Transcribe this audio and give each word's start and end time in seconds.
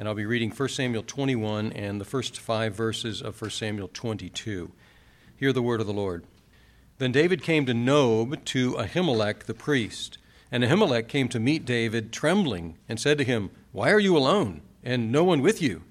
and 0.00 0.08
I'll 0.08 0.14
be 0.14 0.24
reading 0.24 0.50
1 0.50 0.68
Samuel 0.70 1.02
21 1.02 1.74
and 1.74 2.00
the 2.00 2.06
first 2.06 2.38
five 2.38 2.74
verses 2.74 3.20
of 3.20 3.38
1 3.38 3.50
Samuel 3.50 3.90
22. 3.92 4.72
Hear 5.36 5.52
the 5.52 5.60
word 5.60 5.82
of 5.82 5.86
the 5.86 5.92
Lord. 5.92 6.24
Then 6.96 7.12
David 7.12 7.42
came 7.42 7.66
to 7.66 7.74
Nob 7.74 8.42
to 8.46 8.72
Ahimelech 8.76 9.40
the 9.40 9.52
priest. 9.52 10.16
And 10.50 10.64
Ahimelech 10.64 11.06
came 11.06 11.28
to 11.28 11.38
meet 11.38 11.66
David 11.66 12.14
trembling 12.14 12.78
and 12.88 12.98
said 12.98 13.18
to 13.18 13.24
him, 13.24 13.50
Why 13.72 13.90
are 13.90 14.00
you 14.00 14.16
alone, 14.16 14.62
and 14.82 15.12
no 15.12 15.22
one 15.22 15.42
with 15.42 15.60
you? 15.60 15.82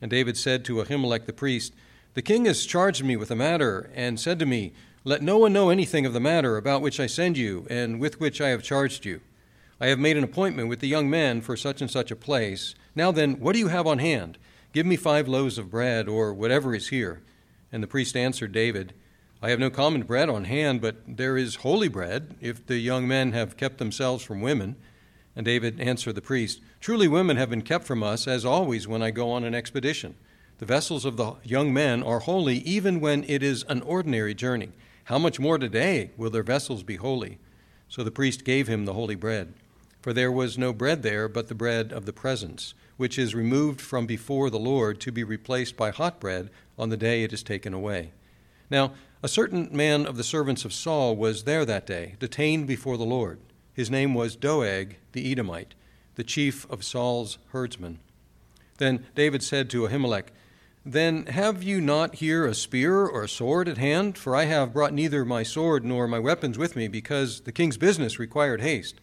And 0.00 0.12
David 0.12 0.36
said 0.36 0.64
to 0.66 0.76
Ahimelech 0.76 1.26
the 1.26 1.32
priest, 1.32 1.74
The 2.14 2.22
king 2.22 2.44
has 2.44 2.66
charged 2.66 3.02
me 3.02 3.16
with 3.16 3.32
a 3.32 3.36
matter, 3.36 3.90
and 3.96 4.20
said 4.20 4.38
to 4.38 4.46
me, 4.46 4.74
Let 5.02 5.22
no 5.22 5.38
one 5.38 5.52
know 5.52 5.70
anything 5.70 6.06
of 6.06 6.12
the 6.12 6.20
matter 6.20 6.56
about 6.56 6.82
which 6.82 7.00
I 7.00 7.08
send 7.08 7.36
you, 7.36 7.66
and 7.68 7.98
with 7.98 8.20
which 8.20 8.40
I 8.40 8.50
have 8.50 8.62
charged 8.62 9.04
you. 9.04 9.22
I 9.78 9.88
have 9.88 9.98
made 9.98 10.16
an 10.16 10.24
appointment 10.24 10.70
with 10.70 10.80
the 10.80 10.88
young 10.88 11.10
men 11.10 11.42
for 11.42 11.54
such 11.54 11.82
and 11.82 11.90
such 11.90 12.10
a 12.10 12.16
place. 12.16 12.74
Now 12.94 13.12
then, 13.12 13.38
what 13.40 13.52
do 13.52 13.58
you 13.58 13.68
have 13.68 13.86
on 13.86 13.98
hand? 13.98 14.38
Give 14.72 14.86
me 14.86 14.96
five 14.96 15.28
loaves 15.28 15.58
of 15.58 15.70
bread, 15.70 16.08
or 16.08 16.32
whatever 16.32 16.74
is 16.74 16.88
here. 16.88 17.22
And 17.70 17.82
the 17.82 17.86
priest 17.86 18.16
answered 18.16 18.52
David, 18.52 18.94
I 19.42 19.50
have 19.50 19.60
no 19.60 19.68
common 19.68 20.04
bread 20.04 20.30
on 20.30 20.44
hand, 20.44 20.80
but 20.80 20.96
there 21.06 21.36
is 21.36 21.56
holy 21.56 21.88
bread, 21.88 22.36
if 22.40 22.64
the 22.64 22.78
young 22.78 23.06
men 23.06 23.32
have 23.32 23.58
kept 23.58 23.76
themselves 23.76 24.24
from 24.24 24.40
women. 24.40 24.76
And 25.34 25.44
David 25.44 25.78
answered 25.78 26.14
the 26.14 26.22
priest, 26.22 26.62
Truly 26.80 27.06
women 27.06 27.36
have 27.36 27.50
been 27.50 27.60
kept 27.60 27.84
from 27.84 28.02
us, 28.02 28.26
as 28.26 28.46
always 28.46 28.88
when 28.88 29.02
I 29.02 29.10
go 29.10 29.30
on 29.30 29.44
an 29.44 29.54
expedition. 29.54 30.14
The 30.56 30.64
vessels 30.64 31.04
of 31.04 31.18
the 31.18 31.34
young 31.44 31.74
men 31.74 32.02
are 32.02 32.20
holy, 32.20 32.58
even 32.60 32.98
when 32.98 33.24
it 33.24 33.42
is 33.42 33.62
an 33.64 33.82
ordinary 33.82 34.34
journey. 34.34 34.70
How 35.04 35.18
much 35.18 35.38
more 35.38 35.58
today 35.58 36.12
will 36.16 36.30
their 36.30 36.42
vessels 36.42 36.82
be 36.82 36.96
holy? 36.96 37.38
So 37.90 38.02
the 38.02 38.10
priest 38.10 38.42
gave 38.42 38.68
him 38.68 38.86
the 38.86 38.94
holy 38.94 39.16
bread. 39.16 39.52
For 40.06 40.12
there 40.12 40.30
was 40.30 40.56
no 40.56 40.72
bread 40.72 41.02
there 41.02 41.28
but 41.28 41.48
the 41.48 41.54
bread 41.56 41.92
of 41.92 42.06
the 42.06 42.12
presence, 42.12 42.74
which 42.96 43.18
is 43.18 43.34
removed 43.34 43.80
from 43.80 44.06
before 44.06 44.50
the 44.50 44.56
Lord 44.56 45.00
to 45.00 45.10
be 45.10 45.24
replaced 45.24 45.76
by 45.76 45.90
hot 45.90 46.20
bread 46.20 46.48
on 46.78 46.90
the 46.90 46.96
day 46.96 47.24
it 47.24 47.32
is 47.32 47.42
taken 47.42 47.74
away. 47.74 48.12
Now, 48.70 48.92
a 49.20 49.26
certain 49.26 49.68
man 49.72 50.06
of 50.06 50.16
the 50.16 50.22
servants 50.22 50.64
of 50.64 50.72
Saul 50.72 51.16
was 51.16 51.42
there 51.42 51.64
that 51.64 51.88
day, 51.88 52.14
detained 52.20 52.68
before 52.68 52.96
the 52.96 53.02
Lord. 53.02 53.40
His 53.74 53.90
name 53.90 54.14
was 54.14 54.36
Doeg 54.36 54.94
the 55.10 55.32
Edomite, 55.32 55.74
the 56.14 56.22
chief 56.22 56.70
of 56.70 56.84
Saul's 56.84 57.38
herdsmen. 57.48 57.98
Then 58.78 59.06
David 59.16 59.42
said 59.42 59.68
to 59.70 59.88
Ahimelech, 59.88 60.28
Then 60.84 61.26
have 61.26 61.64
you 61.64 61.80
not 61.80 62.14
here 62.14 62.46
a 62.46 62.54
spear 62.54 63.06
or 63.06 63.24
a 63.24 63.28
sword 63.28 63.68
at 63.68 63.78
hand? 63.78 64.16
For 64.18 64.36
I 64.36 64.44
have 64.44 64.72
brought 64.72 64.94
neither 64.94 65.24
my 65.24 65.42
sword 65.42 65.84
nor 65.84 66.06
my 66.06 66.20
weapons 66.20 66.56
with 66.56 66.76
me, 66.76 66.86
because 66.86 67.40
the 67.40 67.50
king's 67.50 67.76
business 67.76 68.20
required 68.20 68.60
haste. 68.60 69.00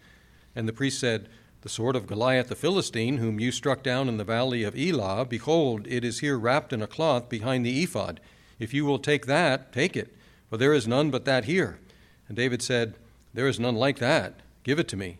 And 0.56 0.68
the 0.68 0.74
priest 0.74 1.00
said, 1.00 1.30
The 1.62 1.70
sword 1.70 1.96
of 1.96 2.08
Goliath 2.08 2.48
the 2.48 2.56
Philistine, 2.56 3.18
whom 3.18 3.40
you 3.40 3.52
struck 3.52 3.84
down 3.84 4.08
in 4.08 4.18
the 4.18 4.24
valley 4.24 4.64
of 4.64 4.78
Elah, 4.78 5.26
behold, 5.26 5.88
it 5.88 6.04
is 6.04 6.20
here 6.20 6.38
wrapped 6.38 6.74
in 6.74 6.82
a 6.82 6.88
cloth 6.88 7.30
behind 7.30 7.66
the 7.66 7.84
ephod. 7.84 8.20
If 8.60 8.74
you 8.74 8.86
will 8.86 9.00
take 9.00 9.26
that, 9.26 9.74
take 9.74 9.98
it, 9.98 10.16
for 10.50 10.58
there 10.58 10.74
is 10.74 10.88
none 10.88 11.10
but 11.10 11.26
that 11.26 11.46
here. 11.46 11.80
And 12.28 12.38
David 12.38 12.62
said, 12.62 12.96
There 13.34 13.48
is 13.48 13.60
none 13.60 13.76
like 13.76 14.00
that. 14.00 14.40
Give 14.64 14.80
it 14.80 14.88
to 14.90 14.98
me. 14.98 15.18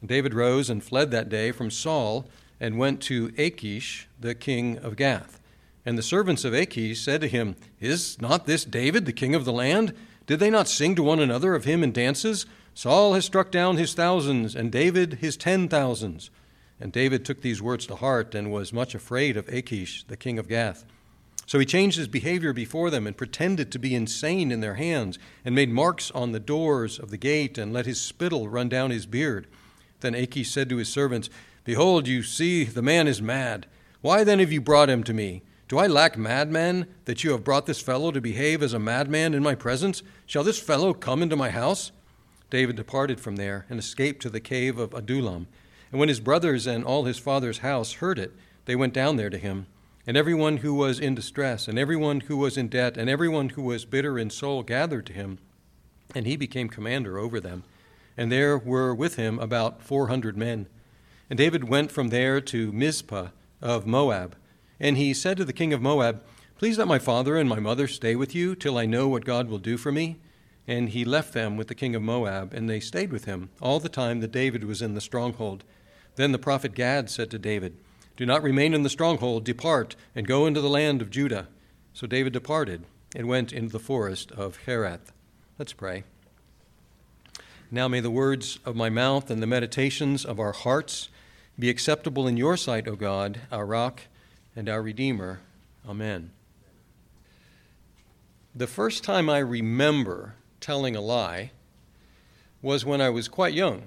And 0.00 0.08
David 0.08 0.34
rose 0.34 0.68
and 0.68 0.82
fled 0.82 1.10
that 1.12 1.28
day 1.28 1.52
from 1.52 1.70
Saul 1.70 2.28
and 2.60 2.78
went 2.78 3.00
to 3.02 3.32
Achish, 3.38 4.08
the 4.20 4.34
king 4.34 4.78
of 4.78 4.96
Gath. 4.96 5.40
And 5.86 5.98
the 5.98 6.02
servants 6.02 6.44
of 6.44 6.54
Achish 6.54 7.00
said 7.00 7.20
to 7.20 7.28
him, 7.28 7.56
Is 7.80 8.20
not 8.20 8.46
this 8.46 8.64
David, 8.64 9.06
the 9.06 9.12
king 9.12 9.34
of 9.34 9.44
the 9.44 9.52
land? 9.52 9.94
Did 10.26 10.40
they 10.40 10.50
not 10.50 10.68
sing 10.68 10.94
to 10.94 11.02
one 11.02 11.20
another 11.20 11.54
of 11.54 11.64
him 11.64 11.82
in 11.82 11.92
dances? 11.92 12.46
Saul 12.74 13.14
has 13.14 13.24
struck 13.24 13.50
down 13.50 13.76
his 13.76 13.94
thousands, 13.94 14.56
and 14.56 14.70
David 14.70 15.14
his 15.14 15.36
ten 15.36 15.68
thousands. 15.68 16.30
And 16.80 16.92
David 16.92 17.24
took 17.24 17.40
these 17.40 17.62
words 17.62 17.86
to 17.86 17.96
heart 17.96 18.34
and 18.34 18.52
was 18.52 18.72
much 18.72 18.94
afraid 18.94 19.36
of 19.36 19.48
Achish, 19.48 20.04
the 20.08 20.16
king 20.16 20.38
of 20.38 20.48
Gath. 20.48 20.84
So 21.46 21.58
he 21.58 21.66
changed 21.66 21.96
his 21.98 22.08
behavior 22.08 22.52
before 22.52 22.90
them 22.90 23.06
and 23.06 23.16
pretended 23.16 23.70
to 23.70 23.78
be 23.78 23.94
insane 23.94 24.50
in 24.50 24.60
their 24.60 24.74
hands, 24.74 25.18
and 25.44 25.54
made 25.54 25.70
marks 25.70 26.10
on 26.10 26.32
the 26.32 26.40
doors 26.40 26.98
of 26.98 27.10
the 27.10 27.16
gate, 27.16 27.58
and 27.58 27.72
let 27.72 27.86
his 27.86 28.00
spittle 28.00 28.48
run 28.48 28.68
down 28.68 28.90
his 28.90 29.06
beard. 29.06 29.46
Then 30.00 30.14
Achish 30.14 30.50
said 30.50 30.68
to 30.70 30.78
his 30.78 30.88
servants, 30.88 31.30
Behold, 31.62 32.08
you 32.08 32.22
see, 32.22 32.64
the 32.64 32.82
man 32.82 33.06
is 33.06 33.22
mad. 33.22 33.66
Why 34.00 34.24
then 34.24 34.40
have 34.40 34.52
you 34.52 34.60
brought 34.60 34.90
him 34.90 35.04
to 35.04 35.14
me? 35.14 35.42
Do 35.68 35.78
I 35.78 35.86
lack 35.86 36.18
madmen, 36.18 36.86
that 37.04 37.24
you 37.24 37.30
have 37.32 37.44
brought 37.44 37.66
this 37.66 37.80
fellow 37.80 38.10
to 38.10 38.20
behave 38.20 38.62
as 38.62 38.72
a 38.72 38.78
madman 38.78 39.32
in 39.32 39.42
my 39.42 39.54
presence? 39.54 40.02
Shall 40.26 40.44
this 40.44 40.58
fellow 40.58 40.92
come 40.92 41.22
into 41.22 41.36
my 41.36 41.50
house? 41.50 41.92
David 42.50 42.76
departed 42.76 43.20
from 43.20 43.36
there 43.36 43.66
and 43.68 43.78
escaped 43.78 44.22
to 44.22 44.30
the 44.30 44.40
cave 44.40 44.78
of 44.78 44.94
Adullam. 44.94 45.46
And 45.90 46.00
when 46.00 46.08
his 46.08 46.20
brothers 46.20 46.66
and 46.66 46.84
all 46.84 47.04
his 47.04 47.18
father's 47.18 47.58
house 47.58 47.94
heard 47.94 48.18
it, 48.18 48.32
they 48.64 48.76
went 48.76 48.94
down 48.94 49.16
there 49.16 49.30
to 49.30 49.38
him. 49.38 49.66
And 50.06 50.16
everyone 50.16 50.58
who 50.58 50.74
was 50.74 51.00
in 51.00 51.14
distress, 51.14 51.66
and 51.66 51.78
everyone 51.78 52.20
who 52.20 52.36
was 52.36 52.58
in 52.58 52.68
debt, 52.68 52.96
and 52.96 53.08
everyone 53.08 53.50
who 53.50 53.62
was 53.62 53.84
bitter 53.84 54.18
in 54.18 54.28
soul 54.28 54.62
gathered 54.62 55.06
to 55.06 55.12
him, 55.12 55.38
and 56.14 56.26
he 56.26 56.36
became 56.36 56.68
commander 56.68 57.18
over 57.18 57.40
them. 57.40 57.64
And 58.16 58.30
there 58.30 58.58
were 58.58 58.94
with 58.94 59.16
him 59.16 59.38
about 59.38 59.82
four 59.82 60.08
hundred 60.08 60.36
men. 60.36 60.66
And 61.30 61.38
David 61.38 61.68
went 61.68 61.90
from 61.90 62.08
there 62.08 62.40
to 62.42 62.70
Mizpeh 62.72 63.30
of 63.62 63.86
Moab. 63.86 64.36
And 64.78 64.96
he 64.96 65.14
said 65.14 65.36
to 65.38 65.44
the 65.44 65.52
king 65.52 65.72
of 65.72 65.80
Moab, 65.80 66.22
Please 66.58 66.78
let 66.78 66.86
my 66.86 66.98
father 66.98 67.36
and 67.36 67.48
my 67.48 67.58
mother 67.58 67.88
stay 67.88 68.14
with 68.14 68.34
you 68.34 68.54
till 68.54 68.76
I 68.76 68.86
know 68.86 69.08
what 69.08 69.24
God 69.24 69.48
will 69.48 69.58
do 69.58 69.76
for 69.76 69.90
me. 69.90 70.16
And 70.66 70.90
he 70.90 71.04
left 71.04 71.34
them 71.34 71.56
with 71.56 71.68
the 71.68 71.74
king 71.74 71.94
of 71.94 72.02
Moab, 72.02 72.54
and 72.54 72.68
they 72.68 72.80
stayed 72.80 73.12
with 73.12 73.26
him 73.26 73.50
all 73.60 73.80
the 73.80 73.88
time 73.88 74.20
that 74.20 74.32
David 74.32 74.64
was 74.64 74.80
in 74.80 74.94
the 74.94 75.00
stronghold. 75.00 75.62
Then 76.16 76.32
the 76.32 76.38
prophet 76.38 76.74
Gad 76.74 77.10
said 77.10 77.30
to 77.30 77.38
David, 77.38 77.76
Do 78.16 78.24
not 78.24 78.42
remain 78.42 78.72
in 78.72 78.82
the 78.82 78.88
stronghold, 78.88 79.44
depart, 79.44 79.96
and 80.14 80.26
go 80.26 80.46
into 80.46 80.60
the 80.60 80.70
land 80.70 81.02
of 81.02 81.10
Judah. 81.10 81.48
So 81.92 82.06
David 82.06 82.32
departed 82.32 82.84
and 83.14 83.28
went 83.28 83.52
into 83.52 83.72
the 83.72 83.78
forest 83.78 84.32
of 84.32 84.60
Hereth. 84.66 85.12
Let's 85.58 85.72
pray. 85.72 86.04
Now 87.70 87.88
may 87.88 88.00
the 88.00 88.10
words 88.10 88.58
of 88.64 88.76
my 88.76 88.88
mouth 88.88 89.30
and 89.30 89.42
the 89.42 89.46
meditations 89.46 90.24
of 90.24 90.40
our 90.40 90.52
hearts 90.52 91.08
be 91.58 91.68
acceptable 91.68 92.26
in 92.26 92.36
your 92.36 92.56
sight, 92.56 92.88
O 92.88 92.96
God, 92.96 93.40
our 93.52 93.66
rock 93.66 94.02
and 94.56 94.68
our 94.68 94.82
Redeemer. 94.82 95.40
Amen. 95.88 96.30
The 98.54 98.66
first 98.66 99.04
time 99.04 99.28
I 99.28 99.38
remember 99.38 100.34
telling 100.64 100.96
a 100.96 101.00
lie 101.00 101.50
was 102.62 102.86
when 102.86 102.98
I 102.98 103.10
was 103.10 103.28
quite 103.28 103.52
young, 103.52 103.82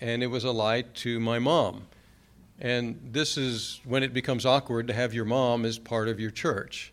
and 0.00 0.20
it 0.20 0.26
was 0.26 0.42
a 0.42 0.50
lie 0.50 0.82
to 0.82 1.20
my 1.20 1.38
mom. 1.38 1.86
And 2.58 2.98
this 3.12 3.38
is 3.38 3.80
when 3.84 4.02
it 4.02 4.12
becomes 4.12 4.44
awkward 4.44 4.88
to 4.88 4.92
have 4.92 5.14
your 5.14 5.24
mom 5.24 5.64
as 5.64 5.78
part 5.78 6.08
of 6.08 6.18
your 6.18 6.32
church. 6.32 6.92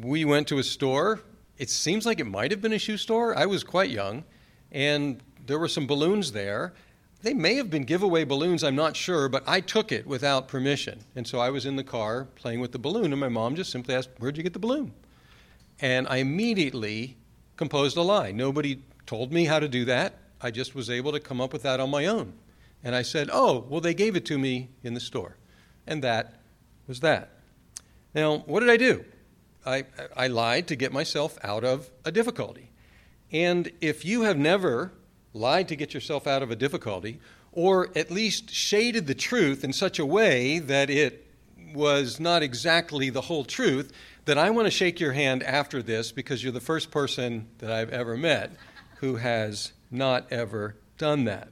we 0.00 0.24
went 0.24 0.46
to 0.46 0.58
a 0.58 0.62
store. 0.62 1.18
It 1.58 1.70
seems 1.70 2.06
like 2.06 2.20
it 2.20 2.26
might 2.26 2.52
have 2.52 2.62
been 2.62 2.72
a 2.72 2.78
shoe 2.78 2.96
store. 2.96 3.36
I 3.36 3.46
was 3.46 3.64
quite 3.64 3.90
young, 3.90 4.22
and 4.70 5.20
there 5.44 5.58
were 5.58 5.66
some 5.66 5.88
balloons 5.88 6.30
there. 6.30 6.72
They 7.22 7.34
may 7.34 7.56
have 7.56 7.68
been 7.68 7.82
giveaway 7.82 8.22
balloons, 8.22 8.62
I'm 8.62 8.76
not 8.76 8.94
sure, 8.94 9.28
but 9.28 9.42
I 9.44 9.60
took 9.60 9.90
it 9.90 10.06
without 10.06 10.46
permission. 10.46 11.00
And 11.16 11.26
so 11.26 11.40
I 11.40 11.50
was 11.50 11.66
in 11.66 11.74
the 11.74 11.82
car 11.82 12.28
playing 12.36 12.60
with 12.60 12.70
the 12.70 12.78
balloon, 12.78 13.12
and 13.12 13.18
my 13.18 13.28
mom 13.28 13.56
just 13.56 13.72
simply 13.72 13.96
asked, 13.96 14.10
Where'd 14.20 14.36
you 14.36 14.44
get 14.44 14.52
the 14.52 14.60
balloon? 14.60 14.92
And 15.80 16.06
I 16.08 16.18
immediately 16.18 17.16
composed 17.56 17.96
a 17.96 18.02
lie. 18.02 18.32
Nobody 18.32 18.82
told 19.06 19.32
me 19.32 19.44
how 19.44 19.58
to 19.58 19.68
do 19.68 19.84
that. 19.86 20.14
I 20.40 20.50
just 20.50 20.74
was 20.74 20.88
able 20.88 21.12
to 21.12 21.20
come 21.20 21.40
up 21.40 21.52
with 21.52 21.62
that 21.62 21.80
on 21.80 21.90
my 21.90 22.06
own. 22.06 22.34
And 22.82 22.94
I 22.94 23.02
said, 23.02 23.28
Oh, 23.32 23.66
well, 23.68 23.80
they 23.80 23.94
gave 23.94 24.16
it 24.16 24.24
to 24.26 24.38
me 24.38 24.70
in 24.82 24.94
the 24.94 25.00
store. 25.00 25.36
And 25.86 26.02
that 26.02 26.40
was 26.86 27.00
that. 27.00 27.30
Now, 28.14 28.38
what 28.38 28.60
did 28.60 28.70
I 28.70 28.76
do? 28.76 29.04
I, 29.66 29.84
I 30.16 30.26
lied 30.26 30.68
to 30.68 30.76
get 30.76 30.92
myself 30.92 31.38
out 31.42 31.64
of 31.64 31.90
a 32.04 32.10
difficulty. 32.10 32.70
And 33.30 33.70
if 33.80 34.04
you 34.04 34.22
have 34.22 34.38
never 34.38 34.92
lied 35.34 35.68
to 35.68 35.76
get 35.76 35.94
yourself 35.94 36.26
out 36.26 36.42
of 36.42 36.50
a 36.50 36.56
difficulty, 36.56 37.20
or 37.52 37.90
at 37.96 38.10
least 38.10 38.50
shaded 38.50 39.06
the 39.06 39.14
truth 39.14 39.64
in 39.64 39.72
such 39.72 39.98
a 39.98 40.06
way 40.06 40.58
that 40.58 40.90
it 40.90 41.26
was 41.74 42.18
not 42.18 42.42
exactly 42.42 43.10
the 43.10 43.20
whole 43.20 43.44
truth, 43.44 43.92
that 44.30 44.38
I 44.38 44.50
want 44.50 44.66
to 44.66 44.70
shake 44.70 45.00
your 45.00 45.10
hand 45.10 45.42
after 45.42 45.82
this 45.82 46.12
because 46.12 46.40
you're 46.40 46.52
the 46.52 46.60
first 46.60 46.92
person 46.92 47.48
that 47.58 47.72
I've 47.72 47.90
ever 47.90 48.16
met 48.16 48.52
who 48.98 49.16
has 49.16 49.72
not 49.90 50.30
ever 50.30 50.76
done 50.98 51.24
that. 51.24 51.48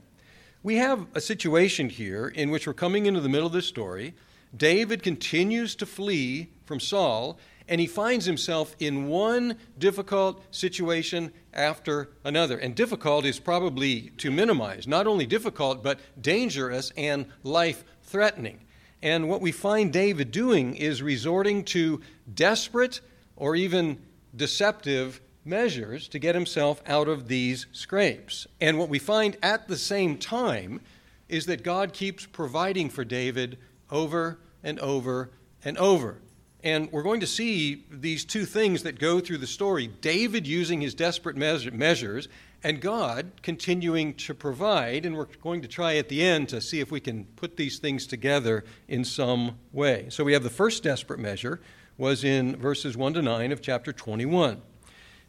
We 0.63 0.77
have 0.77 1.09
a 1.13 1.21
situation 1.21 1.89
here 1.89 2.29
in 2.29 2.51
which 2.51 2.69
we're 2.69 2.75
coming 2.75 3.07
into 3.07 3.21
the 3.21 3.29
middle 3.29 3.49
of 3.49 3.53
this 3.53 3.67
story. 3.67 4.15
David 4.57 5.03
continues 5.03 5.75
to 5.75 5.87
flee 5.87 6.51
from 6.67 6.79
Saul, 6.79 7.41
and 7.67 7.81
he 7.81 7.89
finds 7.89 8.27
himself 8.27 8.77
in 8.79 9.09
one 9.09 9.57
difficult 9.77 10.41
situation 10.53 11.33
after 11.53 12.11
another. 12.23 12.59
And 12.59 12.77
difficult 12.77 13.25
is 13.25 13.41
probably 13.41 14.13
to 14.19 14.31
minimize, 14.31 14.87
not 14.87 15.09
only 15.09 15.27
difficult, 15.27 15.83
but 15.83 15.99
dangerous 16.21 16.93
and 16.97 17.27
life 17.43 17.83
threatening. 18.05 18.61
And 19.03 19.29
what 19.29 19.41
we 19.41 19.53
find 19.53 19.93
David 19.93 20.31
doing 20.31 20.75
is 20.75 21.03
resorting 21.03 21.65
to 21.65 22.01
desperate 22.33 23.01
or 23.37 23.55
even 23.55 23.99
deceptive 24.35 25.21
measures 25.45 26.09
to 26.09 26.19
get 26.19 26.35
himself 26.35 26.83
out 26.87 27.09
of 27.09 27.29
these 27.29 27.67
scrapes. 27.73 28.47
And 28.61 28.79
what 28.79 28.89
we 28.89 28.99
find 28.99 29.37
at 29.43 29.69
the 29.69 29.77
same 29.77 30.19
time 30.19 30.81
is 31.29 31.47
that 31.47 31.63
God 31.63 31.93
keeps 31.93 32.27
providing 32.27 32.91
for 32.91 33.05
David 33.05 33.59
over 33.91 34.39
and 34.63 34.79
over 34.81 35.31
and 35.65 35.79
over. 35.79 36.19
And 36.65 36.91
we're 36.91 37.03
going 37.03 37.21
to 37.21 37.27
see 37.27 37.85
these 37.91 38.25
two 38.25 38.45
things 38.45 38.83
that 38.83 38.99
go 38.99 39.21
through 39.21 39.39
the 39.39 39.47
story 39.47 39.87
David 39.87 40.47
using 40.47 40.81
his 40.81 40.95
desperate 40.95 41.37
measures, 41.37 42.29
and 42.63 42.81
God 42.81 43.33
continuing 43.43 44.15
to 44.15 44.35
provide. 44.35 45.07
And 45.07 45.17
we're 45.17 45.27
going 45.43 45.63
to 45.63 45.69
try 45.69 45.97
at 45.97 46.09
the 46.09 46.23
end 46.23 46.49
to 46.51 46.61
see 46.61 46.81
if 46.81 46.91
we 46.91 47.01
can 47.01 47.25
put 47.37 47.57
these 47.57 47.79
things 47.79 48.07
together 48.07 48.65
in 48.89 49.05
some 49.05 49.59
way. 49.73 50.07
So 50.11 50.25
we 50.25 50.33
have 50.33 50.43
the 50.43 50.51
first 50.51 50.83
desperate 50.83 51.21
measure, 51.21 51.61
was 51.97 52.25
in 52.25 52.57
verses 52.57 52.97
1 52.97 53.15
to 53.15 53.23
9 53.23 53.53
of 53.53 53.61
chapter 53.61 53.93
21. 53.93 54.63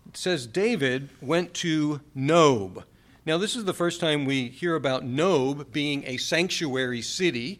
It 0.07 0.17
says 0.17 0.47
David 0.47 1.09
went 1.21 1.53
to 1.55 2.01
Nob. 2.15 2.83
Now, 3.25 3.37
this 3.37 3.55
is 3.55 3.65
the 3.65 3.73
first 3.73 3.99
time 3.99 4.25
we 4.25 4.47
hear 4.47 4.75
about 4.75 5.03
Nob 5.03 5.71
being 5.71 6.03
a 6.07 6.17
sanctuary 6.17 7.01
city. 7.01 7.59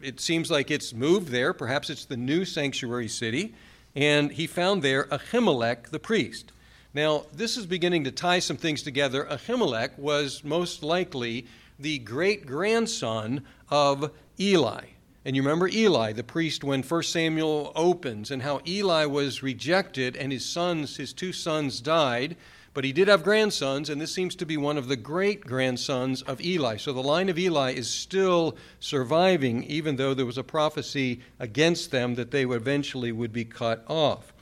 It 0.00 0.20
seems 0.20 0.50
like 0.50 0.70
it's 0.70 0.94
moved 0.94 1.28
there. 1.28 1.52
Perhaps 1.52 1.90
it's 1.90 2.04
the 2.04 2.16
new 2.16 2.44
sanctuary 2.44 3.08
city. 3.08 3.54
And 3.94 4.32
he 4.32 4.46
found 4.46 4.82
there 4.82 5.04
Ahimelech 5.04 5.90
the 5.90 5.98
priest. 5.98 6.52
Now, 6.94 7.24
this 7.32 7.56
is 7.56 7.64
beginning 7.64 8.04
to 8.04 8.10
tie 8.10 8.40
some 8.40 8.58
things 8.58 8.82
together. 8.82 9.24
Ahimelech 9.24 9.98
was 9.98 10.44
most 10.44 10.82
likely 10.82 11.46
the 11.78 11.98
great 12.00 12.44
grandson 12.44 13.44
of 13.70 14.10
Eli. 14.38 14.84
And 15.24 15.34
you 15.34 15.42
remember 15.42 15.68
Eli, 15.68 16.12
the 16.12 16.22
priest, 16.22 16.62
when 16.62 16.82
1 16.82 17.02
Samuel 17.04 17.72
opens, 17.74 18.30
and 18.30 18.42
how 18.42 18.60
Eli 18.66 19.06
was 19.06 19.42
rejected 19.42 20.16
and 20.18 20.30
his 20.32 20.44
sons, 20.44 20.98
his 20.98 21.14
two 21.14 21.32
sons, 21.32 21.80
died. 21.80 22.36
But 22.74 22.84
he 22.84 22.92
did 22.92 23.08
have 23.08 23.24
grandsons, 23.24 23.88
and 23.88 23.98
this 23.98 24.12
seems 24.12 24.34
to 24.36 24.44
be 24.44 24.58
one 24.58 24.76
of 24.76 24.88
the 24.88 24.96
great 24.96 25.46
grandsons 25.46 26.20
of 26.20 26.42
Eli. 26.42 26.76
So 26.76 26.92
the 26.92 27.02
line 27.02 27.30
of 27.30 27.38
Eli 27.38 27.72
is 27.72 27.88
still 27.88 28.56
surviving, 28.80 29.62
even 29.64 29.96
though 29.96 30.12
there 30.12 30.26
was 30.26 30.38
a 30.38 30.44
prophecy 30.44 31.20
against 31.38 31.90
them 31.90 32.16
that 32.16 32.32
they 32.32 32.44
eventually 32.44 33.12
would 33.12 33.32
be 33.32 33.46
cut 33.46 33.82
off. 33.88 34.34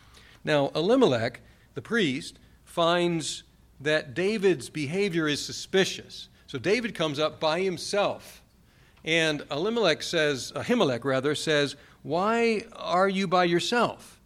Now, 0.42 0.72
Elimelech, 0.74 1.40
the 1.74 1.82
priest, 1.82 2.38
finds 2.64 3.42
that 3.80 4.14
David's 4.14 4.68
behavior 4.68 5.26
is 5.26 5.44
suspicious. 5.44 6.28
So 6.46 6.58
David 6.58 6.94
comes 6.94 7.18
up 7.18 7.40
by 7.40 7.60
himself, 7.60 8.42
and 9.04 9.42
Elimelech 9.50 10.02
says, 10.02 10.52
Ahimelech 10.54 11.04
rather, 11.04 11.34
says, 11.34 11.76
Why 12.02 12.64
are 12.76 13.08
you 13.08 13.26
by 13.26 13.44
yourself? 13.44 14.20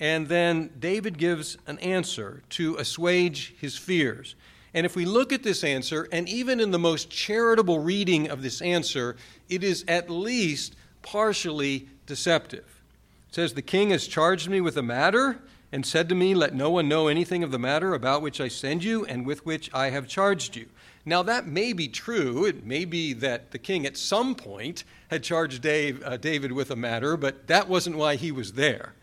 And 0.00 0.28
then 0.28 0.70
David 0.78 1.18
gives 1.18 1.56
an 1.66 1.78
answer 1.78 2.42
to 2.50 2.76
assuage 2.76 3.54
his 3.60 3.76
fears. 3.76 4.36
And 4.74 4.86
if 4.86 4.94
we 4.94 5.04
look 5.04 5.32
at 5.32 5.42
this 5.42 5.64
answer, 5.64 6.06
and 6.12 6.28
even 6.28 6.60
in 6.60 6.70
the 6.70 6.78
most 6.78 7.10
charitable 7.10 7.80
reading 7.80 8.30
of 8.30 8.42
this 8.42 8.60
answer, 8.60 9.16
it 9.48 9.64
is 9.64 9.84
at 9.88 10.10
least 10.10 10.76
partially 11.02 11.88
deceptive. 12.06 12.82
It 13.28 13.34
says, 13.34 13.54
The 13.54 13.62
king 13.62 13.90
has 13.90 14.06
charged 14.06 14.48
me 14.48 14.60
with 14.60 14.76
a 14.76 14.82
matter 14.82 15.40
and 15.70 15.84
said 15.84 16.08
to 16.08 16.14
me, 16.14 16.34
Let 16.34 16.54
no 16.54 16.70
one 16.70 16.88
know 16.88 17.08
anything 17.08 17.42
of 17.42 17.50
the 17.50 17.58
matter 17.58 17.94
about 17.94 18.22
which 18.22 18.40
I 18.40 18.48
send 18.48 18.84
you 18.84 19.04
and 19.04 19.26
with 19.26 19.44
which 19.44 19.72
I 19.74 19.90
have 19.90 20.08
charged 20.08 20.56
you. 20.56 20.66
Now, 21.04 21.22
that 21.22 21.46
may 21.46 21.72
be 21.72 21.88
true. 21.88 22.44
It 22.44 22.66
may 22.66 22.84
be 22.84 23.12
that 23.14 23.50
the 23.50 23.58
king 23.58 23.86
at 23.86 23.96
some 23.96 24.34
point 24.34 24.84
had 25.10 25.22
charged 25.22 25.62
Dave, 25.62 26.02
uh, 26.04 26.16
David 26.16 26.52
with 26.52 26.70
a 26.70 26.76
matter, 26.76 27.16
but 27.16 27.46
that 27.46 27.68
wasn't 27.68 27.96
why 27.96 28.16
he 28.16 28.30
was 28.30 28.52
there. 28.52 28.94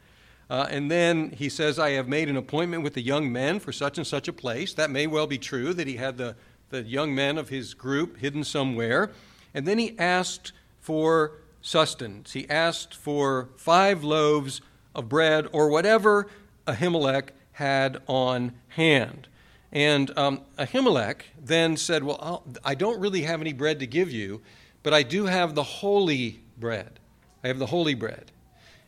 Uh, 0.47 0.67
and 0.69 0.91
then 0.91 1.31
he 1.31 1.49
says, 1.49 1.79
I 1.79 1.91
have 1.91 2.07
made 2.07 2.29
an 2.29 2.37
appointment 2.37 2.83
with 2.83 2.93
the 2.93 3.01
young 3.01 3.31
men 3.31 3.59
for 3.59 3.71
such 3.71 3.97
and 3.97 4.05
such 4.05 4.27
a 4.27 4.33
place. 4.33 4.73
That 4.73 4.91
may 4.91 5.07
well 5.07 5.25
be 5.25 5.39
true 5.39 5.73
that 5.73 5.87
he 5.87 5.95
had 5.95 6.17
the, 6.17 6.35
the 6.69 6.83
young 6.83 7.15
men 7.15 7.39
of 7.39 7.49
his 7.49 7.73
group 7.73 8.17
hidden 8.17 8.43
somewhere. 8.43 9.11
And 9.55 9.67
then 9.67 9.79
he 9.79 9.97
asked 9.97 10.51
for 10.81 11.31
sustenance. 11.61 12.33
He 12.33 12.47
asked 12.47 12.93
for 12.93 13.49
five 13.55 14.03
loaves 14.03 14.61
of 14.93 15.09
bread 15.09 15.47
or 15.51 15.69
whatever 15.69 16.27
Ahimelech 16.67 17.29
had 17.53 18.01
on 18.07 18.53
hand. 18.69 19.27
And 19.71 20.17
um, 20.17 20.41
Ahimelech 20.57 21.21
then 21.41 21.77
said, 21.77 22.03
Well, 22.03 22.17
I'll, 22.21 22.43
I 22.63 22.75
do 22.75 22.85
not 22.85 22.99
really 22.99 23.21
have 23.23 23.41
any 23.41 23.53
bread 23.53 23.79
to 23.79 23.87
give 23.87 24.11
you, 24.11 24.41
but 24.83 24.93
I 24.93 25.03
do 25.03 25.25
have 25.25 25.55
the 25.55 25.63
holy 25.63 26.41
bread. 26.57 26.99
I 27.43 27.47
have 27.47 27.59
the 27.59 27.65
holy 27.65 27.93
bread. 27.93 28.31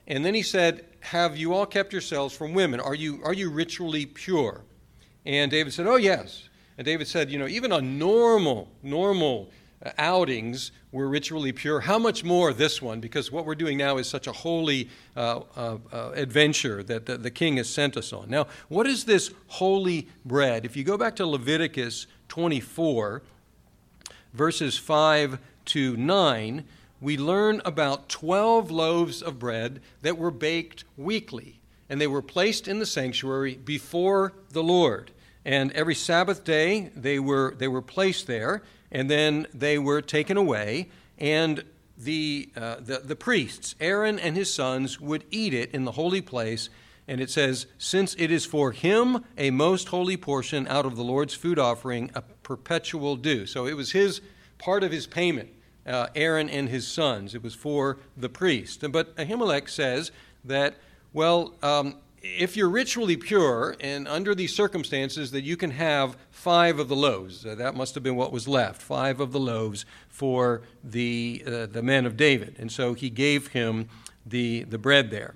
And 0.08 0.24
then 0.24 0.34
he 0.34 0.44
said, 0.44 0.86
Have 1.02 1.38
you 1.38 1.54
all 1.54 1.66
kept 1.66 1.92
yourselves 1.92 2.36
from 2.36 2.54
women? 2.54 2.80
Are 2.80 2.96
you, 2.96 3.22
are 3.24 3.34
you 3.34 3.50
ritually 3.50 4.06
pure? 4.06 4.62
And 5.26 5.52
David 5.52 5.74
said, 5.74 5.88
Oh, 5.88 5.98
yes. 5.98 6.48
And 6.78 6.86
David 6.86 7.08
said, 7.08 7.30
You 7.30 7.40
know, 7.40 7.48
even 7.48 7.72
a 7.72 7.82
normal, 7.82 8.70
normal 8.82 9.50
outings 9.98 10.72
were 10.92 11.08
ritually 11.08 11.52
pure. 11.52 11.82
How 11.82 12.00
much 12.00 12.24
more 12.24 12.54
this 12.54 12.82
one? 12.82 13.00
Because 13.00 13.32
what 13.32 13.46
we're 13.46 13.56
doing 13.56 13.78
now 13.78 13.98
is 13.98 14.08
such 14.08 14.28
a 14.28 14.32
holy 14.32 14.90
uh, 15.16 15.42
uh, 15.56 15.78
uh, 15.92 16.12
adventure 16.16 16.84
that 16.84 17.06
the, 17.06 17.18
the, 17.18 17.32
king 17.32 17.58
has 17.58 17.70
sent 17.70 17.96
us 17.96 18.12
on. 18.12 18.30
Now, 18.30 18.48
what 18.70 18.88
is 18.88 19.06
this 19.06 19.32
holy 19.48 20.08
bread? 20.26 20.66
If 20.66 20.76
you 20.76 20.84
go 20.84 20.98
back 20.98 21.16
to 21.18 21.28
Leviticus 21.28 22.08
24, 22.30 23.22
verses 24.34 24.78
5 24.78 25.40
to 25.66 25.98
9, 25.98 26.64
we 27.00 27.18
learn 27.18 27.62
about 27.64 28.10
12 28.10 28.72
loaves 28.72 29.22
of 29.22 29.38
bread 29.38 29.82
that 30.02 30.18
were 30.18 30.32
baked 30.32 30.84
weekly, 30.98 31.60
and 31.90 32.02
they 32.02 32.08
were 32.08 32.24
placed 32.24 32.68
in 32.68 32.80
the 32.80 32.86
sanctuary 32.86 33.56
before 33.56 34.34
the 34.50 34.64
Lord. 34.64 35.12
And 35.46 35.72
every 35.74 35.96
Sabbath 35.96 36.44
day, 36.44 36.92
they 36.96 37.20
were, 37.20 37.54
they 37.58 37.68
were 37.68 37.82
placed 37.82 38.28
there, 38.28 38.64
and 38.92 39.10
then 39.10 39.48
they 39.54 39.78
were 39.78 40.02
taken 40.02 40.38
away, 40.38 40.90
and 41.18 41.64
the, 41.98 42.50
uh, 42.56 42.76
the, 42.80 43.00
the 43.00 43.16
priests, 43.16 43.76
Aaron 43.80 44.20
and 44.20 44.36
his 44.36 44.54
sons, 44.54 45.00
would 45.00 45.24
eat 45.32 45.54
it 45.54 45.72
in 45.72 45.86
the 45.86 45.94
holy 45.94 46.22
place. 46.22 46.70
And 47.08 47.22
it 47.22 47.30
says, 47.30 47.66
Since 47.78 48.16
it 48.20 48.32
is 48.32 48.46
for 48.46 48.72
him 48.72 49.24
a 49.38 49.50
most 49.50 49.88
holy 49.88 50.18
portion 50.18 50.68
out 50.68 50.86
of 50.86 50.96
the 50.96 51.04
Lord's 51.04 51.34
food 51.34 51.58
offering, 51.58 52.12
a 52.14 52.22
perpetual 52.22 53.16
due. 53.16 53.46
So 53.46 53.66
it 53.66 53.74
was 53.74 53.92
his 53.92 54.22
part 54.58 54.84
of 54.84 54.92
his 54.92 55.08
payment 55.08 55.50
uh, 55.88 56.08
Aaron 56.16 56.50
and 56.50 56.70
his 56.70 56.88
sons. 56.88 57.34
It 57.34 57.42
was 57.42 57.56
for 57.56 57.98
the 58.16 58.30
priest. 58.30 58.84
But 58.92 59.16
Ahimelech 59.16 59.70
says 59.70 60.12
that, 60.44 60.76
well, 61.14 61.54
um, 61.64 61.96
if 62.38 62.58
you're 62.58 62.70
ritually 62.70 63.18
pure 63.18 63.76
and 63.80 64.08
under 64.08 64.36
these 64.36 64.56
circumstances, 64.56 65.32
that 65.32 65.44
you 65.44 65.58
can 65.58 65.72
have 65.72 66.18
five 66.30 66.80
of 66.80 66.88
the 66.88 66.96
loaves. 66.96 67.46
Uh, 67.46 67.56
that 67.56 67.76
must 67.76 67.96
have 67.96 68.04
been 68.04 68.16
what 68.16 68.32
was 68.32 68.48
left, 68.48 68.82
five 68.82 69.20
of 69.20 69.32
the 69.32 69.40
loaves 69.40 69.86
for 70.10 70.62
the, 70.84 71.44
uh, 71.46 71.66
the 71.66 71.82
men 71.82 72.06
of 72.06 72.18
David. 72.18 72.56
And 72.60 72.72
so 72.72 72.94
he 72.94 73.10
gave 73.10 73.48
him 73.48 73.90
the, 74.26 74.64
the 74.64 74.78
bread 74.78 75.12
there. 75.12 75.36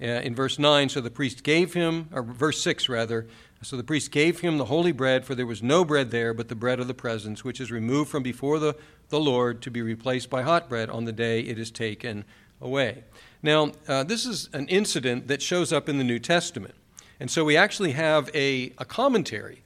Uh, 0.00 0.06
in 0.06 0.34
verse 0.34 0.58
9, 0.58 0.88
so 0.88 1.00
the 1.00 1.10
priest 1.10 1.42
gave 1.42 1.74
him, 1.74 2.08
or 2.12 2.22
verse 2.22 2.60
6 2.62 2.88
rather, 2.88 3.26
so 3.62 3.76
the 3.76 3.84
priest 3.84 4.10
gave 4.10 4.40
him 4.40 4.56
the 4.56 4.64
holy 4.64 4.92
bread, 4.92 5.26
for 5.26 5.34
there 5.34 5.46
was 5.46 5.62
no 5.62 5.84
bread 5.84 6.10
there 6.10 6.32
but 6.32 6.48
the 6.48 6.54
bread 6.54 6.80
of 6.80 6.86
the 6.86 6.94
presence, 6.94 7.44
which 7.44 7.60
is 7.60 7.70
removed 7.70 8.10
from 8.10 8.22
before 8.22 8.58
the, 8.58 8.74
the 9.10 9.20
Lord 9.20 9.60
to 9.62 9.70
be 9.70 9.82
replaced 9.82 10.30
by 10.30 10.40
hot 10.40 10.70
bread 10.70 10.88
on 10.88 11.04
the 11.04 11.12
day 11.12 11.40
it 11.40 11.58
is 11.58 11.70
taken 11.70 12.24
away. 12.60 13.04
Now, 13.42 13.72
uh, 13.88 14.04
this 14.04 14.26
is 14.26 14.48
an 14.52 14.68
incident 14.68 15.28
that 15.28 15.40
shows 15.40 15.72
up 15.72 15.88
in 15.88 15.98
the 15.98 16.04
New 16.04 16.18
Testament. 16.18 16.74
And 17.18 17.30
so 17.30 17.44
we 17.44 17.56
actually 17.56 17.92
have 17.92 18.30
a, 18.34 18.72
a 18.78 18.84
commentary 18.84 19.62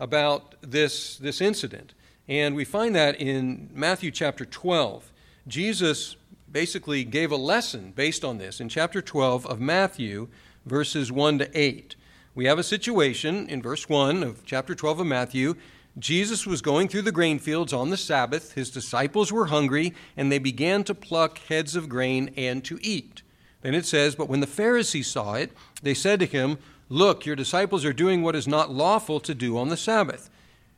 about 0.00 0.54
this, 0.60 1.16
this 1.16 1.40
incident. 1.40 1.94
And 2.26 2.54
we 2.54 2.64
find 2.64 2.94
that 2.94 3.20
in 3.20 3.70
Matthew 3.72 4.10
chapter 4.10 4.44
12. 4.44 5.10
Jesus 5.46 6.16
basically 6.50 7.04
gave 7.04 7.32
a 7.32 7.36
lesson 7.36 7.92
based 7.94 8.24
on 8.24 8.38
this 8.38 8.60
in 8.60 8.68
chapter 8.68 9.02
12 9.02 9.46
of 9.46 9.60
Matthew, 9.60 10.28
verses 10.66 11.10
1 11.10 11.38
to 11.38 11.58
8 11.58 11.96
we 12.38 12.44
have 12.44 12.60
a 12.60 12.62
situation 12.62 13.48
in 13.48 13.60
verse 13.60 13.88
1 13.88 14.22
of 14.22 14.44
chapter 14.44 14.72
12 14.72 15.00
of 15.00 15.06
Matthew. 15.08 15.56
Jesus 15.98 16.46
was 16.46 16.62
going 16.62 16.88
through 16.88 17.02
the 17.02 17.12
grain 17.12 17.38
fields 17.38 17.72
on 17.72 17.90
the 17.90 17.96
Sabbath. 17.96 18.52
His 18.52 18.70
disciples 18.70 19.32
were 19.32 19.46
hungry, 19.46 19.94
and 20.16 20.30
they 20.30 20.38
began 20.38 20.84
to 20.84 20.94
pluck 20.94 21.38
heads 21.38 21.74
of 21.74 21.88
grain 21.88 22.32
and 22.36 22.64
to 22.64 22.78
eat. 22.82 23.22
Then 23.62 23.74
it 23.74 23.86
says, 23.86 24.14
But 24.14 24.28
when 24.28 24.40
the 24.40 24.46
Pharisees 24.46 25.08
saw 25.08 25.34
it, 25.34 25.50
they 25.82 25.94
said 25.94 26.20
to 26.20 26.26
him, 26.26 26.58
Look, 26.88 27.26
your 27.26 27.36
disciples 27.36 27.84
are 27.84 27.92
doing 27.92 28.22
what 28.22 28.36
is 28.36 28.48
not 28.48 28.70
lawful 28.70 29.20
to 29.20 29.34
do 29.34 29.58
on 29.58 29.68
the 29.68 29.76
Sabbath. 29.76 30.30